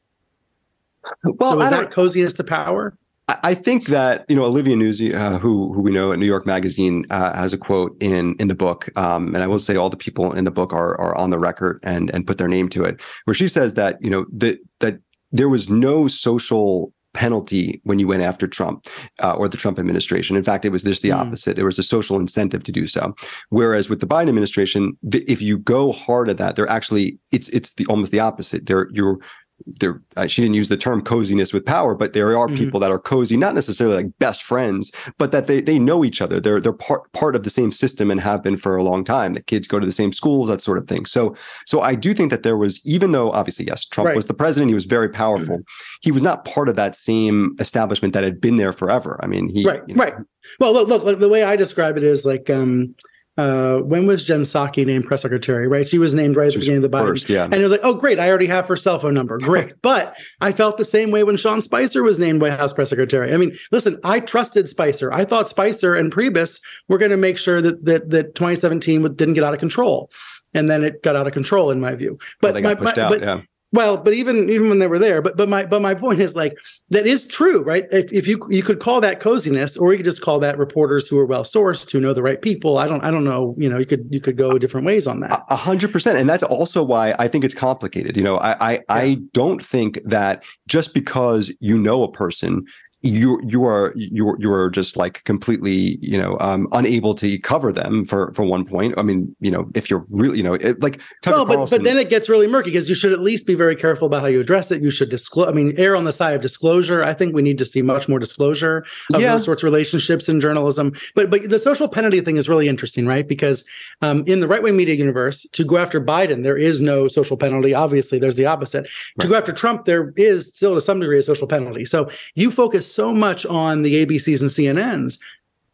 [1.25, 2.97] Well, so is that coziness to power?
[3.43, 6.47] I think that you know Olivia Nuzzi, uh, who who we know at New York
[6.47, 9.91] Magazine, uh, has a quote in in the book, um, and I will say all
[9.91, 12.69] the people in the book are are on the record and and put their name
[12.71, 14.99] to it, where she says that you know that that
[15.31, 18.87] there was no social penalty when you went after Trump
[19.23, 20.37] uh, or the Trump administration.
[20.37, 21.17] In fact, it was just the mm.
[21.17, 21.57] opposite.
[21.57, 23.15] There was a social incentive to do so.
[23.51, 27.75] Whereas with the Biden administration, if you go hard at that, they're actually it's it's
[27.75, 28.67] the almost the opposite.
[28.67, 29.19] They're you're
[29.67, 32.57] there uh, she didn't use the term coziness with power but there are mm-hmm.
[32.57, 36.21] people that are cozy not necessarily like best friends but that they they know each
[36.21, 39.05] other they're they're part part of the same system and have been for a long
[39.05, 41.35] time the kids go to the same schools that sort of thing so
[41.67, 44.17] so i do think that there was even though obviously yes trump right.
[44.17, 45.99] was the president he was very powerful mm-hmm.
[46.01, 49.49] he was not part of that same establishment that had been there forever i mean
[49.49, 50.15] he right you know, right
[50.61, 52.95] well look look the way i describe it is like um
[53.39, 55.67] uh, when was Jen Psaki named press secretary?
[55.67, 57.07] Right, she was named right at the beginning of the Biden.
[57.07, 57.45] First, yeah.
[57.45, 59.39] And it was like, oh, great, I already have her cell phone number.
[59.39, 62.91] Great, but I felt the same way when Sean Spicer was named White House press
[62.91, 63.33] secretary.
[63.33, 65.13] I mean, listen, I trusted Spicer.
[65.13, 69.35] I thought Spicer and Priebus were going to make sure that that that 2017 didn't
[69.35, 70.11] get out of control,
[70.53, 72.19] and then it got out of control in my view.
[72.41, 73.41] But well, my, my, out, but, yeah.
[73.73, 76.37] Well, but even even when they were there, but but my but my point is
[76.37, 76.55] like
[76.91, 77.87] that is true, right?
[77.91, 81.09] If, if you you could call that coziness, or you could just call that reporters
[81.09, 82.77] who are well sourced, who know the right people.
[82.77, 83.55] I don't I don't know.
[83.57, 85.43] You know, you could you could go different ways on that.
[85.49, 88.15] A hundred percent, and that's also why I think it's complicated.
[88.15, 88.81] You know, I I, yeah.
[88.91, 92.67] I don't think that just because you know a person
[93.03, 97.73] you you are you you are just like completely you know um, unable to cover
[97.73, 98.95] them for for one point.
[98.97, 101.79] I mean, you know, if you're really you know it, like Tucker well, but Carlson,
[101.79, 104.21] but then it gets really murky because you should at least be very careful about
[104.21, 104.83] how you address it.
[104.83, 105.49] You should disclose.
[105.49, 107.03] I mean, err on the side of disclosure.
[107.03, 109.33] I think we need to see much more disclosure of yeah.
[109.33, 110.93] those sorts of relationships in journalism.
[111.17, 113.27] But but the social penalty thing is really interesting, right?
[113.27, 113.65] Because
[114.01, 117.37] um, in the right wing media universe, to go after Biden, there is no social
[117.37, 117.75] penalty.
[117.75, 118.83] Obviously, there's the opposite.
[118.83, 119.23] Right.
[119.23, 121.85] To go after Trump, there is still to some degree a social penalty.
[121.85, 125.19] So you focus so much on the ABCs and CNNs,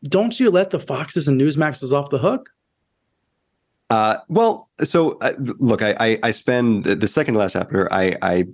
[0.05, 2.51] don't you let the Foxes and Newsmaxes off the hook?
[3.91, 7.93] Uh, well, so uh, look, I, I, I spend the second to last chapter.
[7.93, 8.45] I I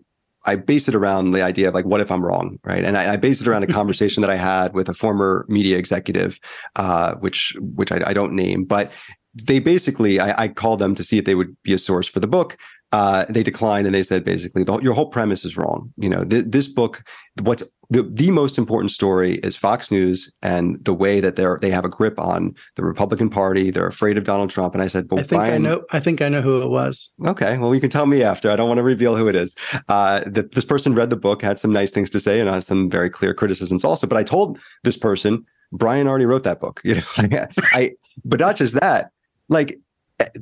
[0.46, 2.84] I base it around the idea of like, what if I'm wrong, right?
[2.84, 5.78] And I, I base it around a conversation that I had with a former media
[5.78, 6.38] executive,
[6.76, 8.92] uh, which which I, I, don't name, but
[9.34, 12.20] they basically I, I called them to see if they would be a source for
[12.20, 12.56] the book
[12.94, 15.92] uh, they declined and they said basically the, your whole premise is wrong.
[15.96, 17.02] You know, th- this book,
[17.42, 21.70] what's the, the most important story is Fox News and the way that they're they
[21.70, 23.72] have a grip on the Republican Party.
[23.72, 24.74] They're afraid of Donald Trump.
[24.74, 25.82] And I said, well, I think Brian, I know.
[25.90, 27.10] I think I know who it was.
[27.26, 28.48] Okay, well, you can tell me after.
[28.48, 29.56] I don't want to reveal who it is.
[29.88, 32.62] Uh, the, this person read the book, had some nice things to say, and had
[32.62, 34.06] some very clear criticisms also.
[34.06, 36.80] But I told this person, Brian already wrote that book.
[36.84, 37.90] You know, I, I
[38.24, 39.10] but not just that.
[39.48, 39.80] Like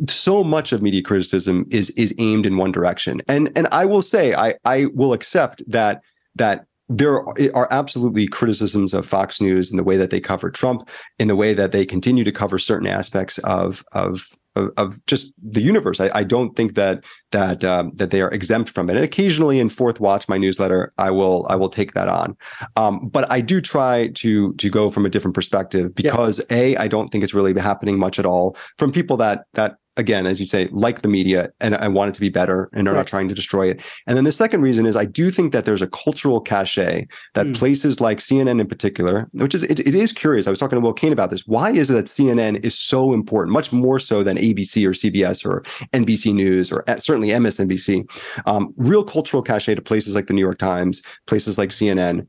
[0.08, 3.22] so much of media criticism is is aimed in one direction.
[3.28, 6.02] And and i will say i i will accept that
[6.34, 7.22] that there
[7.54, 11.36] are absolutely criticisms of Fox News in the way that they cover Trump, in the
[11.36, 16.00] way that they continue to cover certain aspects of of of, of just the universe.
[16.00, 18.96] I, I, don't think that that um, that they are exempt from it.
[18.96, 22.36] And occasionally in Fourth Watch, my newsletter, I will I will take that on.
[22.76, 26.56] Um, but I do try to to go from a different perspective because yeah.
[26.56, 30.26] a I don't think it's really happening much at all from people that that again,
[30.26, 32.92] as you say, like the media and I want it to be better and are
[32.92, 32.98] right.
[32.98, 33.82] not trying to destroy it.
[34.06, 37.46] And then the second reason is I do think that there's a cultural cachet that
[37.46, 37.54] mm.
[37.54, 40.46] places like CNN in particular, which is, it, it is curious.
[40.46, 41.46] I was talking to Will Cain about this.
[41.46, 45.44] Why is it that CNN is so important, much more so than ABC or CBS
[45.44, 48.08] or NBC News or certainly MSNBC?
[48.46, 52.26] Um, real cultural cachet to places like the New York Times, places like CNN.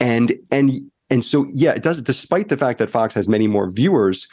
[0.00, 3.70] And, and, and so, yeah, it does, despite the fact that Fox has many more
[3.70, 4.26] viewers,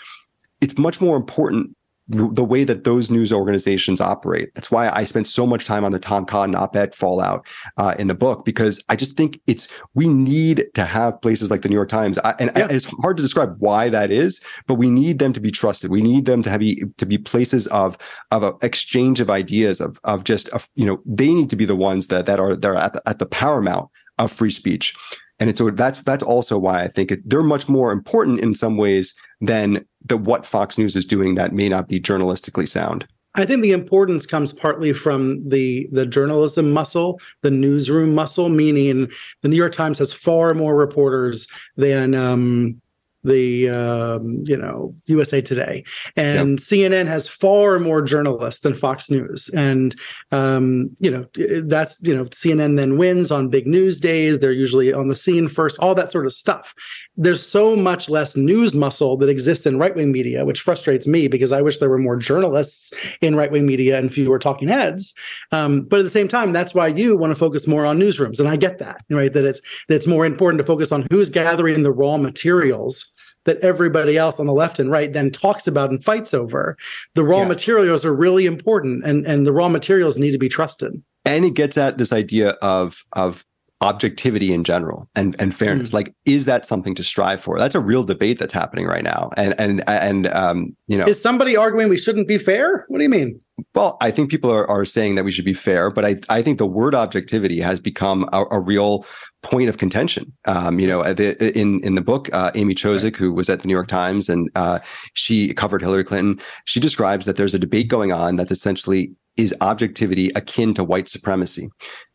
[0.60, 1.76] it's much more important
[2.10, 4.54] the way that those news organizations operate.
[4.56, 7.46] That's why I spent so much time on the Tom Cotton op-ed fallout
[7.78, 11.62] uh, in the book because I just think it's we need to have places like
[11.62, 12.68] the New York Times, I, and yeah.
[12.70, 15.92] it's hard to describe why that is, but we need them to be trusted.
[15.92, 17.98] We need them to have be to be places of
[18.32, 21.66] of a exchange of ideas of of just of, you know they need to be
[21.66, 23.90] the ones that that are that are at the, at the paramount
[24.20, 24.96] of free speech.
[25.40, 28.54] And it's, so that's that's also why I think it, they're much more important in
[28.54, 33.06] some ways than the what Fox News is doing that may not be journalistically sound.
[33.36, 39.10] I think the importance comes partly from the the journalism muscle, the newsroom muscle, meaning
[39.42, 42.80] the New York Times has far more reporters than um,
[43.24, 45.84] the um, you know USA Today,
[46.16, 46.60] and yep.
[46.60, 49.96] CNN has far more journalists than Fox News, and
[50.32, 51.26] um, you know
[51.64, 54.40] that's you know CNN then wins on big news days.
[54.40, 56.74] They're usually on the scene first, all that sort of stuff.
[57.16, 61.28] There's so much less news muscle that exists in right wing media, which frustrates me
[61.28, 65.14] because I wish there were more journalists in right wing media and fewer talking heads.
[65.52, 68.40] Um, but at the same time, that's why you want to focus more on newsrooms,
[68.40, 71.30] and I get that right that it's that it's more important to focus on who's
[71.30, 73.13] gathering the raw materials
[73.46, 76.78] that everybody else on the left and right then talks about and fights over.
[77.16, 77.48] The raw yeah.
[77.48, 81.02] materials are really important and, and the raw materials need to be trusted.
[81.26, 83.46] And it gets at this idea of of
[83.84, 85.92] objectivity in general and and fairness.
[85.92, 85.94] Mm.
[85.94, 87.60] like is that something to strive for?
[87.60, 89.30] That's a real debate that's happening right now.
[89.36, 92.86] And and and um you know is somebody arguing we shouldn't be fair?
[92.88, 93.40] What do you mean?
[93.76, 96.42] Well i think people are, are saying that we should be fair but i i
[96.42, 99.06] think the word objectivity has become a, a real
[99.44, 100.32] point of contention.
[100.46, 103.16] Um you know the, in in the book uh, amy chozick right.
[103.18, 104.80] who was at the new york times and uh
[105.14, 106.40] she covered hillary clinton.
[106.66, 111.10] She describes that there's a debate going on that's essentially is objectivity akin to white
[111.10, 111.70] supremacy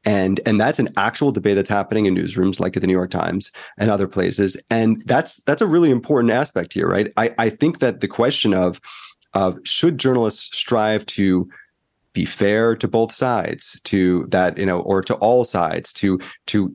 [0.08, 3.10] and and that's an actual debate that's happening in newsrooms like at the new york
[3.10, 4.56] times and other places.
[4.70, 7.12] And that's that's a really important aspect here right?
[7.16, 8.80] I i think that the question of
[9.34, 11.48] of should journalists strive to
[12.14, 16.74] be fair to both sides to that you know or to all sides to to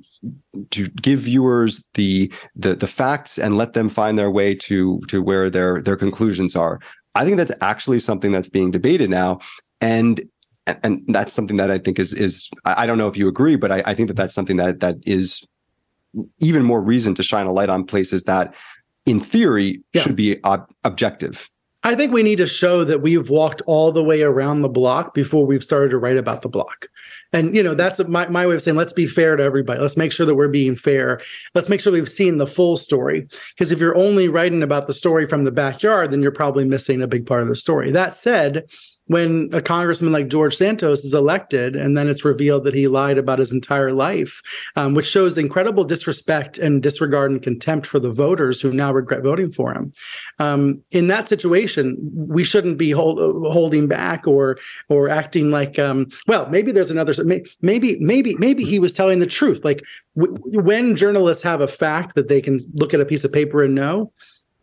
[0.70, 5.24] to give viewers the the the facts and let them find their way to to
[5.24, 6.80] where their their conclusions are.
[7.16, 9.40] I think that's actually something that's being debated now.
[9.82, 10.22] And
[10.68, 13.56] and, and that's something that I think is is I don't know if you agree,
[13.56, 15.48] but I, I think that that's something that that is
[16.40, 18.54] even more reason to shine a light on places that,
[19.06, 20.02] in theory, yeah.
[20.02, 21.50] should be ob- objective.
[21.86, 25.14] I think we need to show that we've walked all the way around the block
[25.14, 26.88] before we've started to write about the block.
[27.34, 29.82] And, you know, that's my, my way of saying let's be fair to everybody.
[29.82, 31.20] Let's make sure that we're being fair.
[31.56, 33.28] Let's make sure we've seen the full story.
[33.50, 37.02] Because if you're only writing about the story from the backyard, then you're probably missing
[37.02, 37.92] a big part of the story.
[37.92, 38.64] That said,
[39.08, 43.18] when a congressman like George Santos is elected, and then it's revealed that he lied
[43.18, 44.42] about his entire life,
[44.76, 49.22] um, which shows incredible disrespect and disregard and contempt for the voters who now regret
[49.22, 49.92] voting for him.
[50.40, 53.20] Um, in that situation, we shouldn't be hold,
[53.52, 54.58] holding back or
[54.90, 57.14] or acting like, um, well, maybe there's another.
[57.62, 59.64] Maybe maybe maybe he was telling the truth.
[59.64, 59.84] Like
[60.16, 63.64] w- when journalists have a fact that they can look at a piece of paper
[63.64, 64.12] and know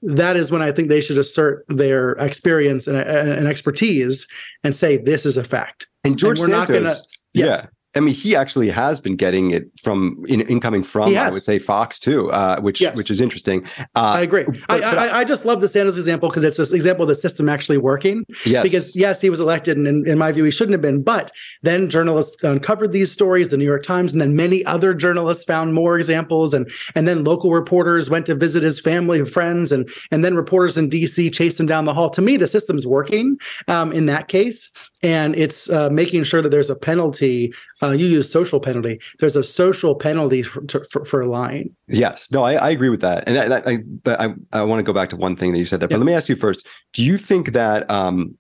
[0.03, 4.27] that is when I think they should assert their experience and, and expertise
[4.65, 5.87] and say this is a fact.
[6.05, 7.01] And George and we're Santos, not gonna,
[7.35, 7.45] yeah.
[7.45, 7.67] yeah.
[7.97, 11.59] I mean, he actually has been getting it from in, incoming from I would say
[11.59, 12.97] Fox too, uh, which yes.
[12.97, 13.65] which is interesting.
[13.79, 14.45] Uh, I agree.
[14.45, 17.09] But, I, but I, I, just love the Santos example because it's this example of
[17.09, 18.25] the system actually working.
[18.47, 18.63] Yes.
[18.63, 21.03] Because yes, he was elected, and in, in my view, he shouldn't have been.
[21.03, 25.45] But then journalists uncovered these stories, the New York Times, and then many other journalists
[25.45, 29.73] found more examples, and and then local reporters went to visit his family and friends,
[29.73, 31.29] and and then reporters in D.C.
[31.31, 32.11] chased him down the hall.
[32.11, 34.71] To me, the system's working um, in that case,
[35.03, 39.01] and it's uh, making sure that there's a penalty uh, you use social penalty.
[39.19, 41.75] There's a social penalty for, to, for, for lying.
[41.89, 43.25] Yes, no, I, I, agree with that.
[43.27, 45.65] And I, I but I, I want to go back to one thing that you
[45.65, 45.89] said there.
[45.89, 45.99] But yeah.
[45.99, 47.91] let me ask you first: Do you think that?
[47.91, 48.37] Um,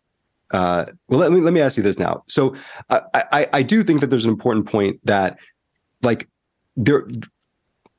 [0.52, 2.22] uh, well, let me let me ask you this now.
[2.28, 2.54] So
[2.90, 5.38] I, I I do think that there's an important point that,
[6.02, 6.28] like,
[6.76, 7.06] there.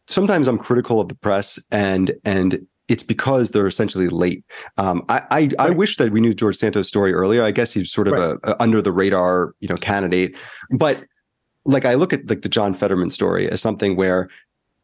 [0.07, 4.43] Sometimes I'm critical of the press, and and it's because they're essentially late.
[4.77, 5.55] Um, I I, right.
[5.59, 7.41] I, wish that we knew George Santos' story earlier.
[7.41, 8.37] I guess he's sort of right.
[8.43, 10.37] a, a, under the radar, you know, candidate.
[10.71, 11.03] But
[11.63, 14.29] like I look at like the John Fetterman story as something where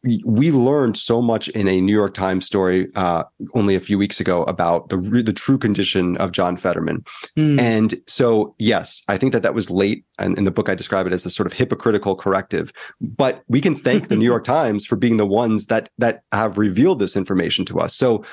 [0.02, 4.20] we learned so much in a New York Times story uh, only a few weeks
[4.20, 7.04] ago about the the true condition of John Fetterman,
[7.36, 7.60] mm.
[7.60, 11.06] and so yes, I think that that was late, and in the book I describe
[11.06, 12.72] it as a sort of hypocritical corrective.
[13.00, 16.58] But we can thank the New York Times for being the ones that that have
[16.58, 17.94] revealed this information to us.
[17.94, 18.24] So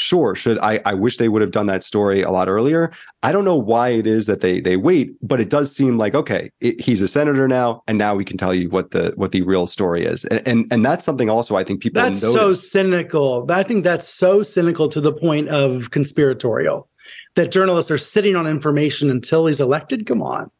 [0.00, 2.90] sure should i i wish they would have done that story a lot earlier.
[3.22, 6.14] I don't know why it is that they they wait but it does seem like
[6.14, 9.32] okay it, he's a senator now and now we can tell you what the what
[9.32, 10.24] the real story is.
[10.26, 13.46] And and, and that's something also i think people that's so cynical.
[13.50, 16.88] I think that's so cynical to the point of conspiratorial
[17.34, 20.06] that journalists are sitting on information until he's elected.
[20.06, 20.50] Come on.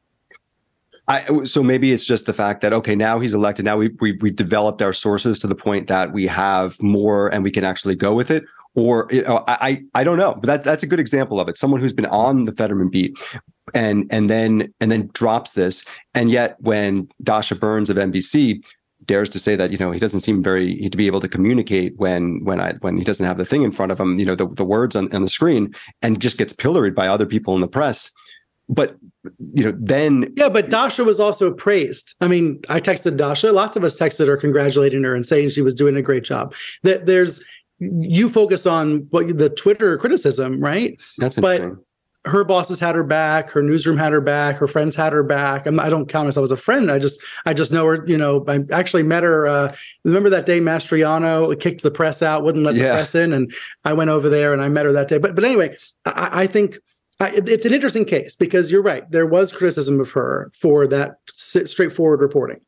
[1.09, 3.65] I, so maybe it's just the fact that okay, now he's elected.
[3.65, 7.43] Now we, we we've developed our sources to the point that we have more, and
[7.43, 10.65] we can actually go with it or you know, I I don't know, but that
[10.65, 11.57] that's a good example of it.
[11.57, 13.19] Someone who's been on the Fetterman beat
[13.75, 18.65] and and then and then drops this, and yet when Dasha Burns of NBC
[19.07, 21.97] dares to say that you know he doesn't seem very to be able to communicate
[21.97, 24.35] when when I when he doesn't have the thing in front of him, you know
[24.35, 27.61] the the words on, on the screen, and just gets pilloried by other people in
[27.61, 28.11] the press.
[28.69, 28.97] But
[29.53, 32.15] you know, then yeah, but Dasha was also praised.
[32.21, 33.53] I mean, I texted Dasha.
[33.53, 36.55] Lots of us texted her, congratulating her and saying she was doing a great job.
[36.85, 37.43] That there's
[37.81, 41.01] you focus on what the Twitter criticism, right?
[41.19, 41.75] That's interesting.
[41.75, 45.23] But her bosses had her back, her newsroom had her back, her friends had her
[45.23, 45.67] back.
[45.67, 46.91] I'm, I do not count myself as a friend.
[46.91, 48.05] I just, I just know her.
[48.07, 49.47] You know, I actually met her.
[49.47, 49.75] Uh,
[50.05, 52.89] remember that day Mastriano kicked the press out, wouldn't let yeah.
[52.89, 53.55] the press in, and
[53.85, 55.17] I went over there and I met her that day.
[55.17, 56.79] But, but anyway, I, I think.
[57.23, 59.05] I, it's an interesting case because you're right.
[59.11, 62.61] There was criticism of her for that straightforward reporting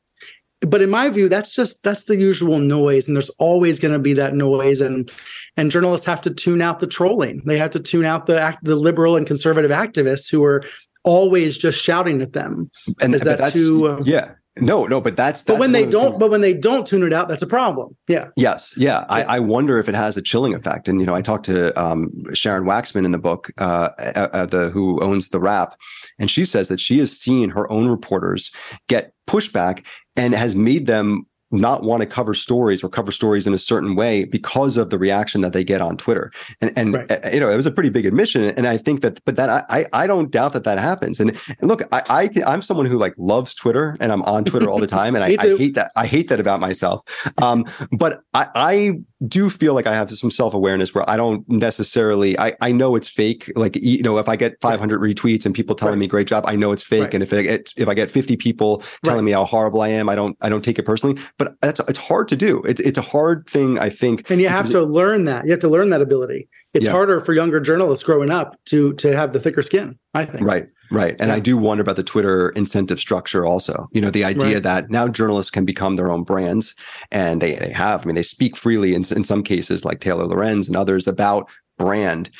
[0.66, 3.98] but in my view that's just that's the usual noise and there's always going to
[3.98, 5.10] be that noise and
[5.56, 8.64] and journalists have to tune out the trolling they have to tune out the act
[8.64, 10.62] the liberal and conservative activists who are
[11.04, 15.42] always just shouting at them and is that too uh, yeah No, no, but that's,
[15.42, 16.18] that's but when they don't, things.
[16.18, 17.96] but when they don't tune it out, that's a problem.
[18.06, 18.28] Yeah.
[18.36, 18.74] Yes.
[18.76, 18.98] Yeah.
[19.00, 19.06] yeah.
[19.08, 20.88] I, I, wonder if it has a chilling effect.
[20.88, 24.44] And you know, I talked to um, Sharon Waxman in the book, uh, uh, uh,
[24.44, 25.74] the who owns the Wrap,
[26.18, 28.50] and she says that she has seen her own reporters
[28.88, 29.86] get pushback
[30.16, 33.94] and has made them not want to cover stories or cover stories in a certain
[33.94, 36.32] way because of the reaction that they get on Twitter.
[36.60, 37.10] And and right.
[37.10, 38.44] Uh, you know, it was a pretty big admission.
[38.44, 41.20] And I think that, but that I I don't doubt that that happens.
[41.20, 44.68] And, and look, I, I I'm someone who like loves Twitter and I'm on Twitter
[44.68, 45.14] all the time.
[45.14, 45.92] And I, I, hate that.
[45.96, 47.02] I hate that about myself.
[47.38, 48.92] Um, but I I
[49.28, 52.96] do feel like I have some self awareness where I don't necessarily I I know
[52.96, 53.50] it's fake.
[53.54, 56.00] Like you know, if I get 500 retweets and people telling right.
[56.00, 57.02] me great job, I know it's fake.
[57.02, 57.14] Right.
[57.14, 60.08] And if I get if I get 50 people telling me how horrible I am,
[60.08, 61.20] I don't I don't take it personally.
[61.42, 62.62] But that's it's hard to do.
[62.62, 64.30] It's it's a hard thing, I think.
[64.30, 65.44] And you have to it, learn that.
[65.44, 66.48] You have to learn that ability.
[66.72, 66.92] It's yeah.
[66.92, 69.98] harder for younger journalists growing up to to have the thicker skin.
[70.14, 70.46] I think.
[70.46, 70.68] Right.
[70.92, 71.16] Right.
[71.20, 71.34] And yeah.
[71.34, 73.88] I do wonder about the Twitter incentive structure also.
[73.92, 74.62] You know, the idea right.
[74.62, 76.74] that now journalists can become their own brands
[77.10, 78.04] and they, they have.
[78.04, 81.48] I mean, they speak freely in, in some cases, like Taylor Lorenz and others, about
[81.78, 82.30] brand.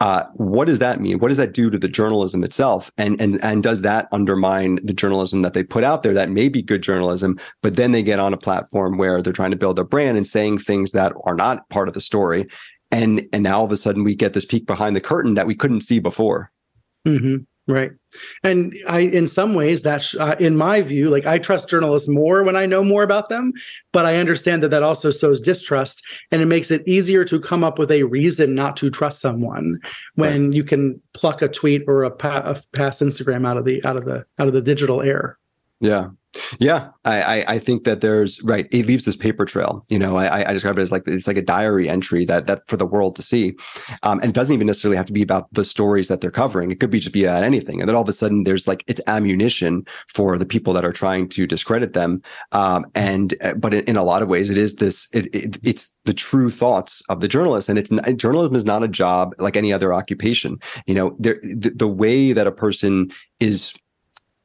[0.00, 1.18] Uh, what does that mean?
[1.18, 2.90] What does that do to the journalism itself?
[2.96, 6.48] And and and does that undermine the journalism that they put out there that may
[6.48, 9.78] be good journalism, but then they get on a platform where they're trying to build
[9.78, 12.46] a brand and saying things that are not part of the story,
[12.90, 15.46] and and now all of a sudden we get this peek behind the curtain that
[15.46, 16.50] we couldn't see before.
[17.06, 17.36] Mm-hmm.
[17.70, 17.92] Right.
[18.42, 22.42] And I, in some ways, that's uh, in my view, like I trust journalists more
[22.42, 23.52] when I know more about them,
[23.92, 26.02] but I understand that that also sows distrust
[26.32, 29.78] and it makes it easier to come up with a reason not to trust someone
[30.16, 30.54] when right.
[30.54, 33.96] you can pluck a tweet or a, pa- a past Instagram out of the out
[33.96, 35.38] of the out of the digital air.
[35.80, 36.08] Yeah.
[36.60, 38.68] Yeah, I, I think that there's right.
[38.70, 39.84] It leaves this paper trail.
[39.88, 42.68] You know, I, I describe it as like it's like a diary entry that that
[42.68, 43.56] for the world to see,
[44.04, 46.70] um, and it doesn't even necessarily have to be about the stories that they're covering.
[46.70, 48.84] It could be just be about anything, and then all of a sudden there's like
[48.86, 52.22] it's ammunition for the people that are trying to discredit them.
[52.52, 55.08] Um, and uh, but in, in, a lot of ways, it is this.
[55.12, 58.88] It, it, it's the true thoughts of the journalist, and it's journalism is not a
[58.88, 60.58] job like any other occupation.
[60.86, 63.10] You know, there the, the way that a person
[63.40, 63.74] is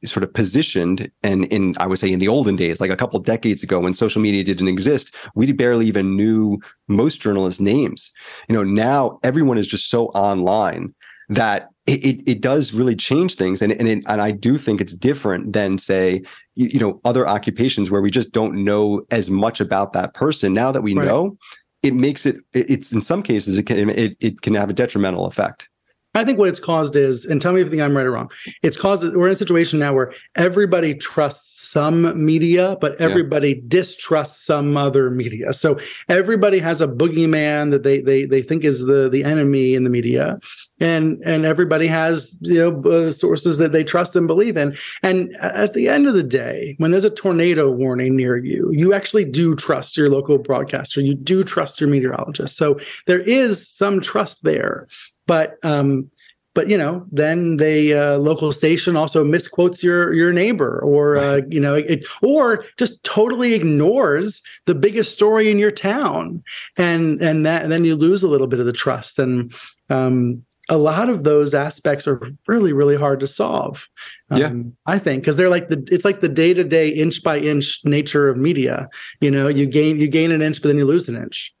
[0.04, 3.18] sort of positioned and in i would say in the olden days like a couple
[3.18, 8.12] decades ago when social media didn't exist we barely even knew most journalists names.
[8.48, 10.94] You know now everyone is just so online
[11.28, 13.62] that it, it, it does really change things.
[13.62, 16.22] And and, it, and i do think it's different than say
[16.54, 20.52] you, you, know other occupations where we just don't know as much about that person.
[20.52, 21.06] Now that we right.
[21.06, 21.36] know
[21.82, 25.26] it makes it it's in some cases it can it, it can have a detrimental
[25.26, 25.68] effect
[26.16, 28.12] I think what it's caused is, and tell me if you think I'm right or
[28.12, 28.30] wrong.
[28.62, 33.62] It's caused we're in a situation now where everybody trusts some media, but everybody yeah.
[33.68, 35.52] distrusts some other media.
[35.52, 39.84] So everybody has a boogeyman that they they they think is the the enemy in
[39.84, 40.38] the media,
[40.80, 44.74] and and everybody has you know uh, sources that they trust and believe in.
[45.02, 48.94] And at the end of the day, when there's a tornado warning near you, you
[48.94, 51.02] actually do trust your local broadcaster.
[51.02, 52.56] You do trust your meteorologist.
[52.56, 54.88] So there is some trust there.
[55.26, 56.10] But um,
[56.56, 61.42] but you know, then the uh, local station also misquotes your your neighbor, or uh,
[61.50, 66.42] you know, it, or just totally ignores the biggest story in your town,
[66.78, 69.18] and and that and then you lose a little bit of the trust.
[69.18, 69.54] And
[69.90, 73.86] um, a lot of those aspects are really really hard to solve.
[74.30, 77.22] Um, yeah, I think because they're like the it's like the day to day inch
[77.22, 78.88] by inch nature of media.
[79.20, 81.54] You know, you gain you gain an inch, but then you lose an inch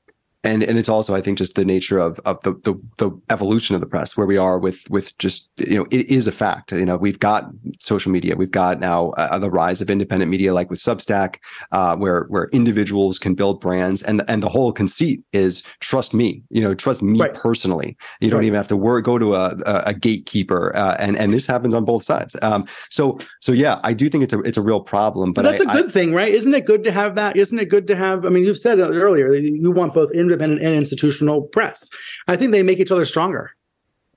[0.46, 3.74] and and it's also I think just the nature of of the, the the evolution
[3.74, 6.72] of the press where we are with with just you know it is a fact.
[6.72, 8.36] You know we've got social media.
[8.36, 11.36] We've got now uh, the rise of independent media like with Substack
[11.72, 16.42] uh, where where individuals can build brands and and the whole conceit is trust me
[16.50, 17.34] you know trust me right.
[17.34, 17.96] personally.
[18.20, 18.46] You don't right.
[18.46, 21.74] even have to work go to a a, a gatekeeper uh, and and this happens
[21.74, 22.36] on both sides.
[22.42, 25.50] Um so so yeah I do think it's a it's a real problem but, but
[25.50, 26.32] that's I, a good I, thing right?
[26.32, 27.36] Isn't it good to have that?
[27.36, 30.66] Isn't it good to have I mean you've said it earlier you want both independent
[30.66, 31.88] and institutional press.
[32.28, 33.52] I think they make each other stronger.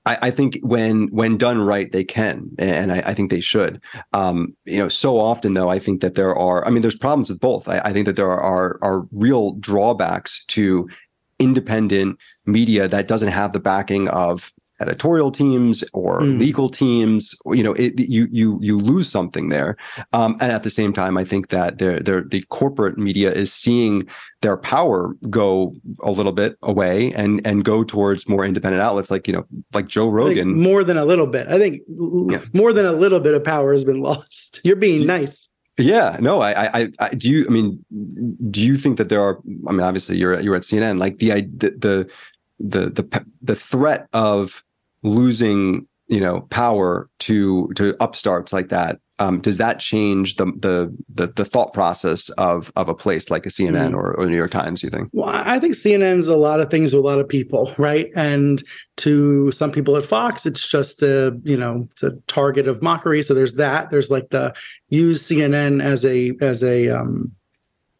[0.06, 3.82] I, I, think when when done right, they can, and I, I think they should.
[4.14, 6.66] Um, you know, so often though, I think that there are.
[6.66, 7.68] I mean, there's problems with both.
[7.68, 10.88] I, I think that there are are real drawbacks to
[11.38, 16.38] independent media that doesn't have the backing of editorial teams or mm.
[16.38, 19.76] legal teams you know it, you you you lose something there
[20.12, 23.52] um, and at the same time i think that they're, they're, the corporate media is
[23.52, 24.06] seeing
[24.42, 29.26] their power go a little bit away and and go towards more independent outlets like
[29.26, 31.82] you know like joe rogan more than a little bit i think
[32.30, 32.40] yeah.
[32.52, 36.42] more than a little bit of power has been lost you're being nice yeah, no,
[36.42, 37.46] I, I, I, do you.
[37.46, 37.82] I mean,
[38.50, 39.38] do you think that there are?
[39.66, 40.98] I mean, obviously, you're you're at CNN.
[40.98, 42.10] Like the the
[42.60, 44.62] the the the threat of
[45.02, 50.96] losing you know power to to upstarts like that um, does that change the, the,
[51.12, 53.94] the the thought process of of a place like a CNN mm-hmm.
[53.94, 54.82] or, or New York Times?
[54.82, 55.10] You think?
[55.12, 58.08] Well, I think CNN's a lot of things to a lot of people, right?
[58.16, 58.64] And
[58.96, 63.22] to some people at Fox, it's just a you know it's a target of mockery.
[63.22, 63.90] So there's that.
[63.90, 64.54] There's like the
[64.88, 67.30] use CNN as a as a um,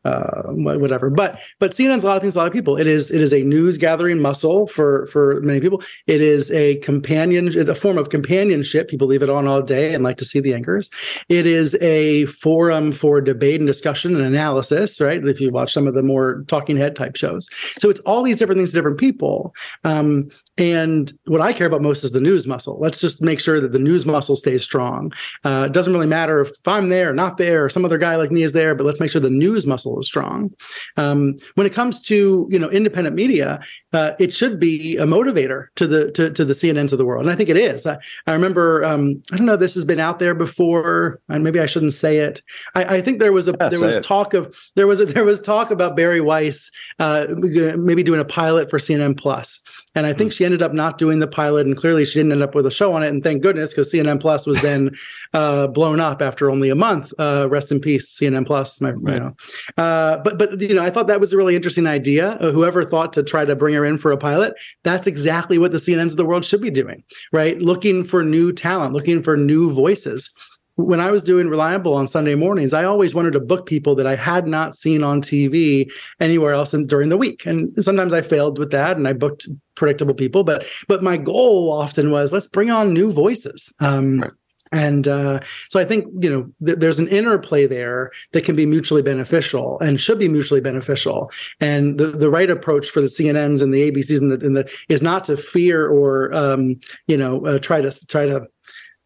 [0.05, 1.11] uh, whatever.
[1.11, 2.35] But but CNN's a lot of things.
[2.35, 2.77] A lot of people.
[2.77, 5.83] It is it is a news gathering muscle for for many people.
[6.07, 8.89] It is a companion, a form of companionship.
[8.89, 10.91] People leave it on all day and like to see the anchors.
[11.29, 15.01] It is a forum for debate and discussion and analysis.
[15.01, 15.25] Right.
[15.25, 17.47] If you watch some of the more talking head type shows,
[17.79, 19.55] so it's all these different things to different people.
[19.85, 22.79] Um, and what I care about most is the news muscle.
[22.81, 25.13] Let's just make sure that the news muscle stays strong.
[25.45, 28.17] Uh, it doesn't really matter if I'm there, or not there, or some other guy
[28.17, 30.51] like me is there, but let's make sure the news muscle is strong.
[30.97, 33.61] Um, when it comes to you know independent media,
[33.93, 37.23] uh, it should be a motivator to the to, to the CNNs of the world,
[37.23, 37.87] and I think it is.
[37.87, 41.61] I, I remember um, I don't know this has been out there before, and maybe
[41.61, 42.43] I shouldn't say it.
[42.75, 44.05] I, I think there was a yeah, there was it.
[44.05, 48.25] talk of there was a, there was talk about Bari Weiss uh, maybe doing a
[48.25, 49.61] pilot for CNN Plus,
[49.95, 50.35] and I think mm.
[50.35, 52.71] she ended up not doing the pilot, and clearly she didn't end up with a
[52.71, 53.09] show on it.
[53.09, 54.91] And thank goodness, because CNN Plus was then
[55.35, 57.13] uh, blown up after only a month.
[57.19, 58.81] Uh, rest in peace, CNN Plus.
[58.81, 59.15] My, right.
[59.15, 59.37] you know,
[59.81, 62.33] uh, but but you know, I thought that was a really interesting idea.
[62.33, 65.73] Uh, whoever thought to try to bring her in for a pilot, that's exactly what
[65.73, 67.03] the CNNs of the world should be doing,
[67.33, 67.61] right?
[67.61, 70.31] Looking for new talent, looking for new voices
[70.77, 74.07] when I was doing Reliable on Sunday mornings, I always wanted to book people that
[74.07, 77.47] I had not seen on TV anywhere else in, during the week.
[77.47, 80.45] And sometimes I failed with that and I booked predictable people.
[80.45, 83.73] But but my goal often was let's bring on new voices.
[83.81, 84.31] Um, right.
[84.73, 88.67] And uh, so I think you know th- there's an interplay there that can be
[88.67, 91.31] mutually beneficial and should be mutually beneficial.
[91.61, 94.71] And the, the right approach for the CNNs and the ABCs and the, and the
[94.89, 98.47] is not to fear or um, you know uh, try to try to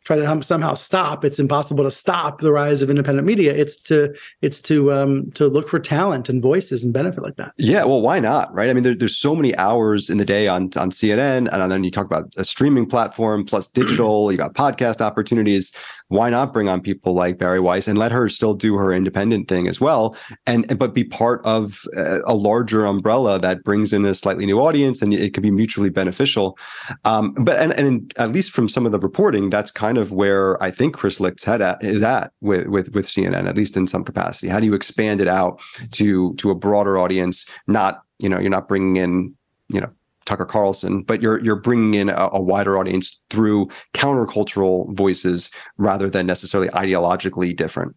[0.05, 1.25] try to somehow stop.
[1.25, 3.55] It's impossible to stop the rise of independent media.
[3.55, 7.53] It's to it's to um, to look for talent and voices and benefit like that.
[7.57, 8.55] Yeah, well, why not?
[8.55, 8.71] Right?
[8.71, 11.85] I mean, there, there's so many hours in the day on on CNN, and then
[11.85, 14.31] you talk about a streaming platform plus digital.
[14.31, 15.73] you got podcast opportunities
[16.15, 19.49] why not bring on people like Bari Weiss and let her still do her independent
[19.49, 21.83] thing as well, and but be part of
[22.27, 25.91] a larger umbrella that brings in a slightly new audience, and it can be mutually
[25.91, 26.59] beneficial.
[27.05, 30.63] Um, but and and at least from some of the reporting, that's kind of where
[30.63, 33.87] I think Chris Licht's head at, is at with with with CNN, at least in
[33.87, 34.49] some capacity.
[34.49, 35.61] How do you expand it out
[35.93, 37.47] to to a broader audience?
[37.67, 39.35] Not you know you're not bringing in
[39.69, 39.91] you know
[40.27, 46.09] Tucker Carlson, but you're you're bringing in a, a, wider audience through countercultural voices rather
[46.09, 47.95] than necessarily ideologically different.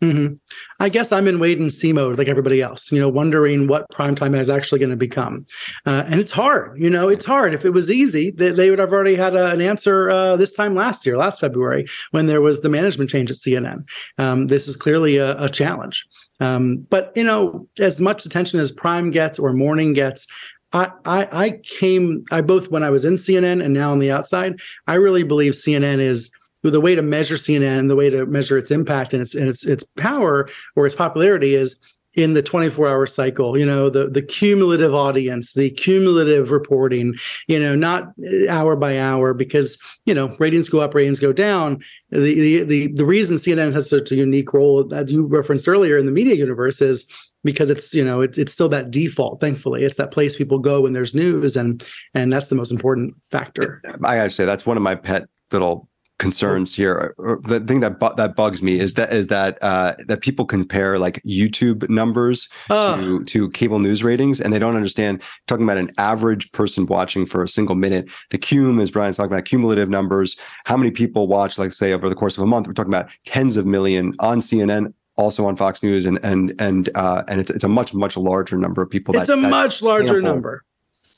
[0.00, 0.34] Mm-hmm.
[0.78, 2.92] I guess I'm in wait and see mode, like everybody else.
[2.92, 5.44] You know, wondering what primetime is actually going to become,
[5.86, 6.80] uh, and it's hard.
[6.80, 7.52] You know, it's hard.
[7.52, 10.52] If it was easy, they, they would have already had a, an answer uh, this
[10.52, 13.84] time last year, last February, when there was the management change at CNN.
[14.18, 16.06] Um, this is clearly a, a challenge.
[16.38, 20.28] Um, but you know, as much attention as Prime gets or Morning gets,
[20.72, 24.10] I, I, I came I both when I was in CNN and now on the
[24.10, 26.30] outside, I really believe CNN is
[26.62, 29.64] the way to measure CNN, the way to measure its impact and its and its
[29.64, 31.76] its power or its popularity is
[32.14, 37.14] in the 24 hour cycle you know the the cumulative audience the cumulative reporting
[37.46, 41.32] you know not eh, hour by hour because you know ratings go up ratings go
[41.32, 41.78] down.
[42.10, 45.96] The the the, the reason cnn has such a unique role that you referenced earlier
[45.96, 47.06] in the media universe is
[47.48, 50.82] because it's you know it's it's still that default thankfully it's that place people go
[50.82, 51.82] when there's news and
[52.12, 55.88] and that's the most important factor i gotta say that's one of my pet little
[56.18, 60.20] concerns here the thing that bu- that bugs me is that is that uh, that
[60.20, 62.96] people compare like youtube numbers uh.
[62.96, 67.24] to to cable news ratings and they don't understand talking about an average person watching
[67.24, 70.36] for a single minute the cum is brian's talking about cumulative numbers
[70.66, 73.08] how many people watch like say over the course of a month we're talking about
[73.24, 77.50] tens of million on cnn also on Fox News, and and and uh, and it's
[77.50, 79.14] it's a much much larger number of people.
[79.16, 80.22] It's that, a that much larger sample.
[80.22, 80.64] number.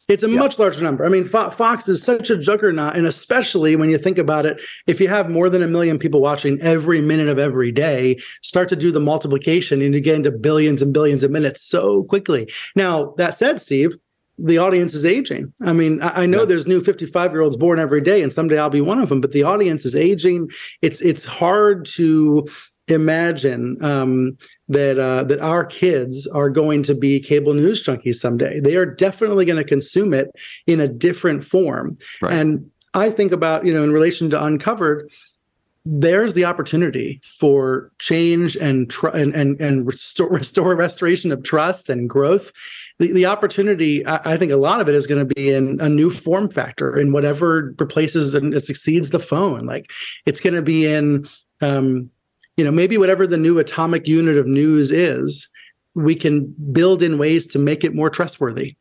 [0.09, 0.41] It's a yeah.
[0.41, 1.05] much larger number.
[1.05, 4.61] I mean, Fo- Fox is such a juggernaut, and especially when you think about it,
[4.89, 8.69] if you have more than a million people watching every minute of every day, start
[8.71, 12.51] to do the multiplication, and you get into billions and billions of minutes so quickly.
[12.75, 13.97] Now, that said, Steve,
[14.37, 15.53] the audience is aging.
[15.63, 16.47] I mean, I, I know yeah.
[16.47, 19.21] there's new 55 year olds born every day, and someday I'll be one of them.
[19.21, 20.49] But the audience is aging.
[20.83, 22.49] It's it's hard to
[22.91, 24.37] imagine um,
[24.69, 28.61] that uh, that our kids are going to be cable news junkies someday.
[28.61, 30.31] They are definitely going to consume it
[30.67, 31.99] in a different form.
[32.21, 32.33] Right.
[32.33, 35.11] And I think about you know in relation to Uncovered,
[35.87, 41.89] there's the opportunity for change and tr- and and, and restore, restore restoration of trust
[41.89, 42.53] and growth.
[42.99, 45.81] The, the opportunity, I, I think, a lot of it is going to be in
[45.81, 49.61] a new form factor in whatever replaces and succeeds the phone.
[49.61, 49.91] Like
[50.27, 51.27] it's going to be in
[51.61, 52.11] um,
[52.61, 55.49] you know, maybe whatever the new atomic unit of news is,
[55.95, 58.77] we can build in ways to make it more trustworthy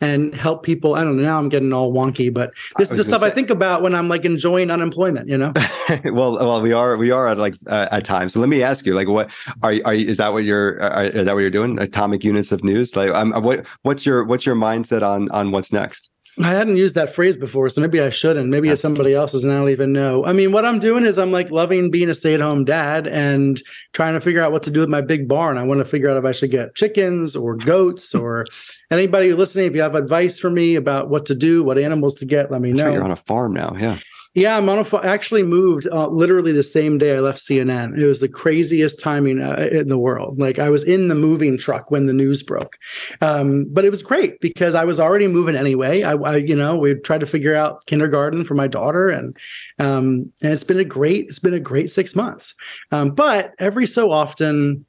[0.00, 0.96] and help people.
[0.96, 1.22] I don't know.
[1.22, 3.28] Now I'm getting all wonky, but this is the stuff say.
[3.28, 5.28] I think about when I'm like enjoying unemployment.
[5.28, 5.52] You know.
[6.06, 8.32] well, well, we are we are at like uh, at times.
[8.32, 9.30] So let me ask you, like, what
[9.62, 11.78] are are is that what you're are, is that what you're doing?
[11.78, 12.96] Atomic units of news.
[12.96, 16.10] Like, I'm what what's your what's your mindset on on what's next?
[16.42, 18.48] I hadn't used that phrase before, so maybe I shouldn't.
[18.48, 20.24] Maybe That's, it's somebody else's and I don't even know.
[20.24, 23.06] I mean, what I'm doing is I'm like loving being a stay at home dad
[23.06, 23.60] and
[23.92, 25.58] trying to figure out what to do with my big barn.
[25.58, 28.46] I want to figure out if I should get chickens or goats or
[28.90, 29.66] anybody listening.
[29.66, 32.60] If you have advice for me about what to do, what animals to get, let
[32.60, 32.86] me That's know.
[32.86, 33.76] Right, you're on a farm now.
[33.78, 33.98] Yeah.
[34.34, 34.96] Yeah, I'm on a.
[34.96, 37.98] I actually moved uh, literally the same day I left CNN.
[37.98, 40.38] It was the craziest timing uh, in the world.
[40.38, 42.76] Like I was in the moving truck when the news broke,
[43.22, 46.04] um, but it was great because I was already moving anyway.
[46.04, 49.36] I, I, you know, we tried to figure out kindergarten for my daughter, and
[49.80, 51.26] um, and it's been a great.
[51.28, 52.54] It's been a great six months.
[52.92, 54.86] Um, but every so often,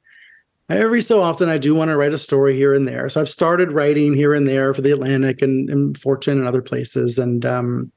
[0.68, 3.08] every so often I do want to write a story here and there.
[3.08, 6.62] So I've started writing here and there for the Atlantic and, and Fortune and other
[6.62, 7.90] places, and um,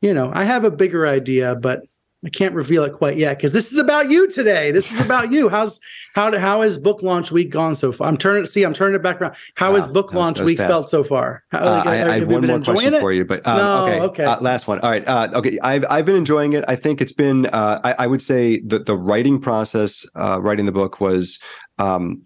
[0.00, 1.84] you know, I have a bigger idea, but
[2.22, 4.70] I can't reveal it quite yet because this is about you today.
[4.72, 5.48] This is about you.
[5.48, 5.80] How's
[6.14, 8.08] how how has book launch week gone so far?
[8.08, 9.36] I'm turning see, I'm turning it back around.
[9.54, 10.68] How wow, has book launch week fast.
[10.68, 11.44] felt so far?
[11.50, 13.00] How, uh, I, I, have one more question it?
[13.00, 14.24] for you, but um, no, okay, okay.
[14.24, 14.80] Uh, last one.
[14.80, 15.58] All right, uh, okay.
[15.62, 16.62] I've I've been enjoying it.
[16.68, 17.46] I think it's been.
[17.46, 21.38] Uh, I, I, would say that the writing process, uh, writing the book was.
[21.78, 22.22] Um,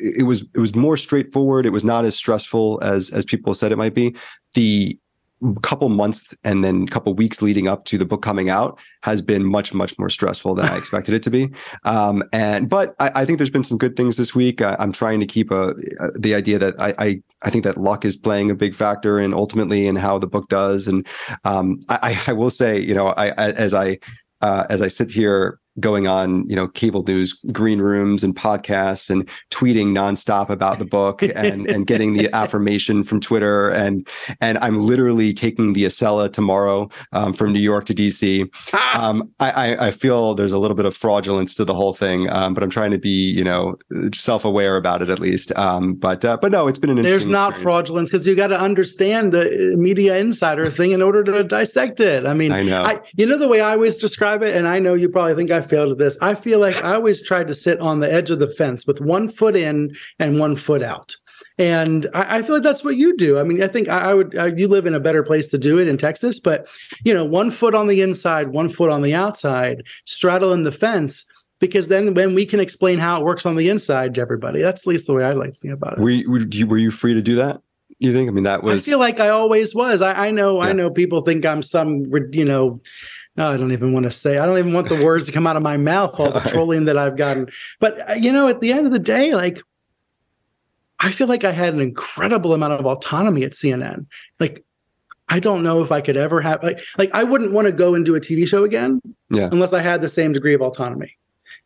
[0.00, 1.66] it was it was more straightforward.
[1.66, 4.16] It was not as stressful as as people said it might be.
[4.54, 4.98] The
[5.62, 9.44] couple months and then couple weeks leading up to the book coming out has been
[9.44, 11.50] much much more stressful than I expected it to be.
[11.84, 14.60] Um, and but I, I, think there's been some good things this week.
[14.60, 17.76] I, am trying to keep a, a, the idea that I, I, I think that
[17.76, 20.88] luck is playing a big factor in ultimately in how the book does.
[20.88, 21.06] And
[21.44, 23.98] um, I, I will say, you know, I, as I
[24.40, 29.10] uh, as I sit here going on, you know, cable news green rooms and podcasts
[29.10, 34.06] and tweeting nonstop about the book and and getting the affirmation from Twitter and
[34.40, 38.48] and I'm literally taking the Acela tomorrow um, from New York to DC.
[38.72, 39.08] Ah!
[39.08, 42.54] Um, I, I feel there's a little bit of fraudulence to the whole thing, um,
[42.54, 43.76] but I'm trying to be you know
[44.12, 45.52] self aware about it at least.
[45.56, 47.62] Um, but uh, but no, it's been an there's not experience.
[47.62, 52.26] fraudulence because you got to understand the media insider thing in order to dissect it.
[52.26, 54.78] I mean, I know I, you know the way I always describe it, and I
[54.78, 56.16] know you probably think I failed at this.
[56.20, 59.00] I feel like I always tried to sit on the edge of the fence with
[59.00, 61.14] one foot in and one foot out.
[61.58, 63.38] And I, I feel like that's what you do.
[63.38, 65.58] I mean, I think I, I would, I, you live in a better place to
[65.58, 66.66] do it in Texas, but
[67.04, 71.24] you know, one foot on the inside, one foot on the outside, straddling the fence
[71.60, 74.82] because then when we can explain how it works on the inside to everybody, that's
[74.82, 76.00] at least the way I like to think about it.
[76.00, 77.60] Were you, were you free to do that?
[77.98, 78.28] You think?
[78.28, 78.82] I mean, that was.
[78.82, 80.02] I feel like I always was.
[80.02, 80.62] I, I know.
[80.62, 80.68] Yeah.
[80.68, 82.80] I know people think I'm some, you know,
[83.38, 84.38] oh, I don't even want to say.
[84.38, 86.18] I don't even want the words to come out of my mouth.
[86.18, 87.48] All the trolling that I've gotten.
[87.80, 89.60] But uh, you know, at the end of the day, like
[91.00, 94.06] I feel like I had an incredible amount of autonomy at CNN.
[94.40, 94.64] Like
[95.28, 97.94] I don't know if I could ever have like like I wouldn't want to go
[97.94, 99.48] and do a TV show again yeah.
[99.52, 101.16] unless I had the same degree of autonomy.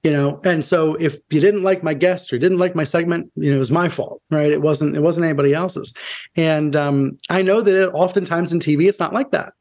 [0.04, 3.30] You know, and so if you didn't like my guest or didn't like my segment,
[3.34, 4.50] you know, it was my fault, right?
[4.50, 5.92] It wasn't it wasn't anybody else's.
[6.36, 9.54] And um, I know that it, oftentimes in TV it's not like that.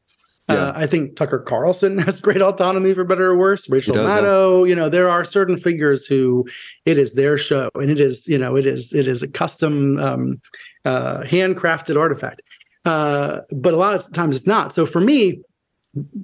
[0.52, 0.66] Yeah.
[0.66, 3.68] Uh, I think Tucker Carlson has great autonomy for better or worse.
[3.68, 6.46] Rachel Maddow, you know, there are certain figures who
[6.84, 9.98] it is their show and it is, you know, it is it is a custom
[9.98, 10.40] um,
[10.84, 12.42] uh, handcrafted artifact.
[12.84, 14.74] Uh, but a lot of times it's not.
[14.74, 15.40] So for me,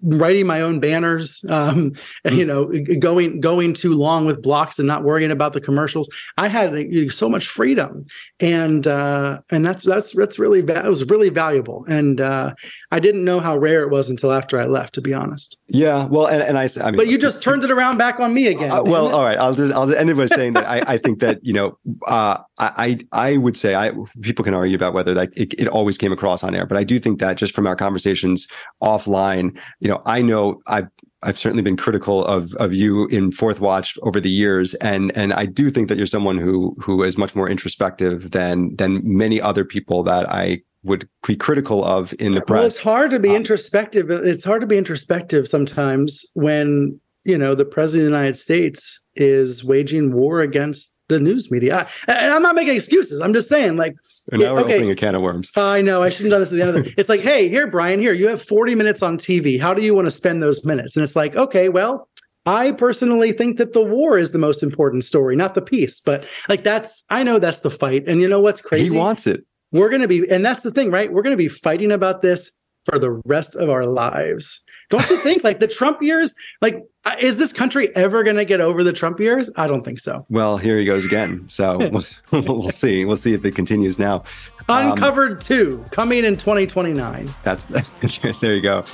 [0.03, 2.37] writing my own banners um, mm-hmm.
[2.39, 2.67] you know
[2.99, 6.09] going going too long with blocks and not worrying about the commercials.
[6.37, 8.07] I had so much freedom.
[8.41, 11.85] And uh, and that's that's that's really that was really valuable.
[11.89, 12.55] And uh,
[12.91, 15.59] i didn't know how rare it was until after i left to be honest.
[15.69, 18.33] Yeah well and, and i i mean but you just turned it around back on
[18.33, 20.81] me again uh, well all right i'll just i'll end it by saying that i
[20.95, 23.93] i think that you know uh, i i would say i
[24.23, 26.67] people can argue about whether that it, it always came across on air.
[26.67, 28.49] But i do think that just from our conversations
[28.83, 30.89] offline you know, I know I've
[31.23, 35.33] I've certainly been critical of of you in Fourth Watch over the years, and and
[35.33, 39.41] I do think that you're someone who who is much more introspective than than many
[39.41, 42.59] other people that I would be critical of in the press.
[42.59, 44.11] Well, it's hard to be um, introspective.
[44.11, 49.03] It's hard to be introspective sometimes when you know the president of the United States
[49.17, 51.89] is waging war against the news media.
[52.07, 53.21] I, and I'm not making excuses.
[53.21, 53.97] I'm just saying, like,
[54.31, 54.75] and now we're okay.
[54.75, 55.51] opening a can of worms.
[55.57, 56.03] I know.
[56.03, 57.01] I shouldn't have done this at the end of the.
[57.01, 59.61] It's like, hey, here, Brian, here, you have 40 minutes on TV.
[59.61, 60.97] How do you want to spend those minutes?
[60.97, 62.09] And it's like, okay, well,
[62.47, 66.01] I personally think that the war is the most important story, not the peace.
[66.01, 68.07] But like, that's I know that's the fight.
[68.07, 68.85] And you know what's crazy?
[68.85, 69.45] He wants it.
[69.71, 71.13] We're going to be, and that's the thing, right?
[71.13, 72.51] We're going to be fighting about this
[72.89, 74.63] for the rest of our lives.
[74.91, 75.45] Don't you think?
[75.45, 78.93] like the Trump years, like, uh, is this country ever going to get over the
[78.93, 79.51] Trump years?
[79.57, 80.25] I don't think so.
[80.31, 81.47] Well, here he goes again.
[81.49, 81.91] So
[82.33, 83.05] we'll see.
[83.05, 84.25] We'll see if it continues now.
[84.69, 87.29] Uncovered um, 2 coming in 2029.
[87.43, 87.65] That's
[88.41, 88.85] there you go.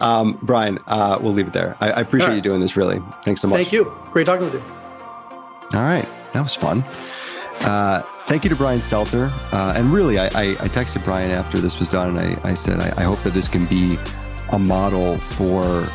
[0.00, 1.76] Um, Brian, uh, we'll leave it there.
[1.80, 2.36] I, I appreciate right.
[2.36, 2.76] you doing this.
[2.76, 3.56] Really, thanks so much.
[3.56, 3.92] Thank you.
[4.10, 4.62] Great talking with you.
[5.78, 6.84] All right, that was fun.
[7.62, 9.30] Uh, thank you to Brian Stelter.
[9.52, 12.54] Uh, and really, I, I, I, texted Brian after this was done, and I, I
[12.54, 13.98] said I, hope that this can be
[14.50, 15.88] a model for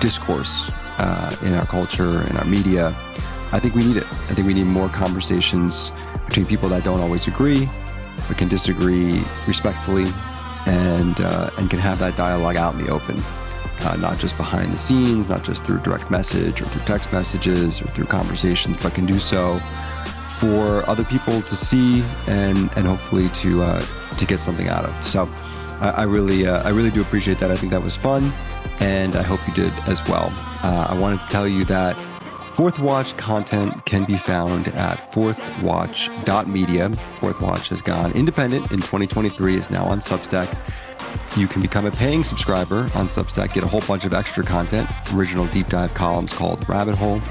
[0.00, 2.94] discourse uh, in our culture, in our media.
[3.52, 4.06] I think we need it.
[4.10, 5.92] I think we need more conversations
[6.26, 7.68] between people that don't always agree,
[8.26, 10.06] but can disagree respectfully,
[10.64, 13.22] and uh, and can have that dialogue out in the open
[13.84, 17.80] uh, not just behind the scenes, not just through direct message or through text messages
[17.80, 19.60] or through conversations, but can do so
[20.42, 23.80] for other people to see and and hopefully to uh,
[24.18, 25.06] to get something out of.
[25.06, 25.28] So
[25.80, 27.52] I, I really uh, I really do appreciate that.
[27.52, 28.32] I think that was fun,
[28.80, 30.32] and I hope you did as well.
[30.64, 31.96] Uh, I wanted to tell you that
[32.56, 36.90] Fourth Watch content can be found at fourthwatch.media.
[37.20, 40.48] Fourth Watch has gone independent in 2023, is now on Substack.
[41.36, 44.86] You can become a paying subscriber on Substack, get a whole bunch of extra content,
[45.14, 47.22] original deep dive columns called Rabbit Hole,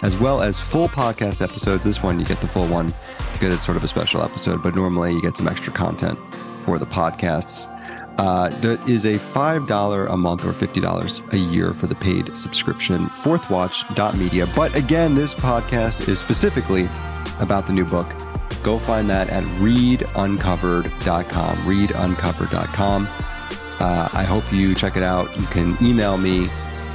[0.00, 1.84] as well as full podcast episodes.
[1.84, 2.94] This one, you get the full one
[3.34, 6.18] because it's sort of a special episode, but normally you get some extra content
[6.64, 7.68] for the podcasts.
[8.18, 13.06] Uh, there is a $5 a month or $50 a year for the paid subscription,
[13.08, 14.46] fourthwatch.media.
[14.54, 16.88] But again, this podcast is specifically
[17.40, 18.06] about the new book.
[18.62, 21.56] Go find that at readuncovered.com.
[21.58, 23.08] Readuncovered.com.
[23.82, 25.36] Uh, I hope you check it out.
[25.36, 26.48] You can email me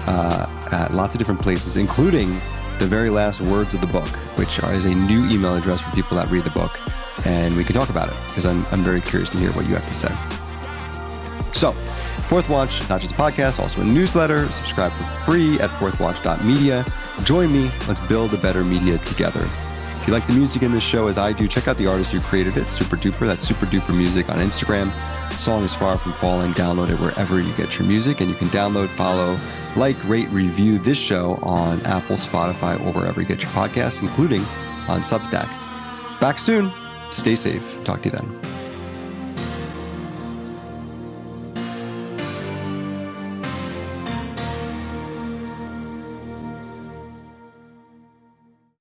[0.07, 2.39] uh, at lots of different places, including
[2.79, 4.07] the very last words of the book,
[4.38, 6.79] which is a new email address for people that read the book.
[7.25, 9.75] And we can talk about it because I'm, I'm very curious to hear what you
[9.75, 10.15] have to say.
[11.51, 11.73] So,
[12.29, 14.49] Fourth Watch, not just a podcast, also a newsletter.
[14.49, 16.85] Subscribe for free at fourthwatch.media.
[17.23, 17.69] Join me.
[17.89, 19.45] Let's build a better media together.
[20.07, 22.13] If you like the music in this show as I do, check out the artist
[22.13, 23.27] who created it, Super Duper.
[23.27, 24.89] That's Super Duper Music on Instagram.
[25.33, 26.53] Song is Far From Falling.
[26.53, 29.37] Download it wherever you get your music, and you can download, follow,
[29.75, 34.45] like, rate, review this show on Apple, Spotify, or wherever you get your podcasts, including
[34.87, 35.49] on Substack.
[36.21, 36.71] Back soon.
[37.11, 37.83] Stay safe.
[37.83, 38.46] Talk to you then.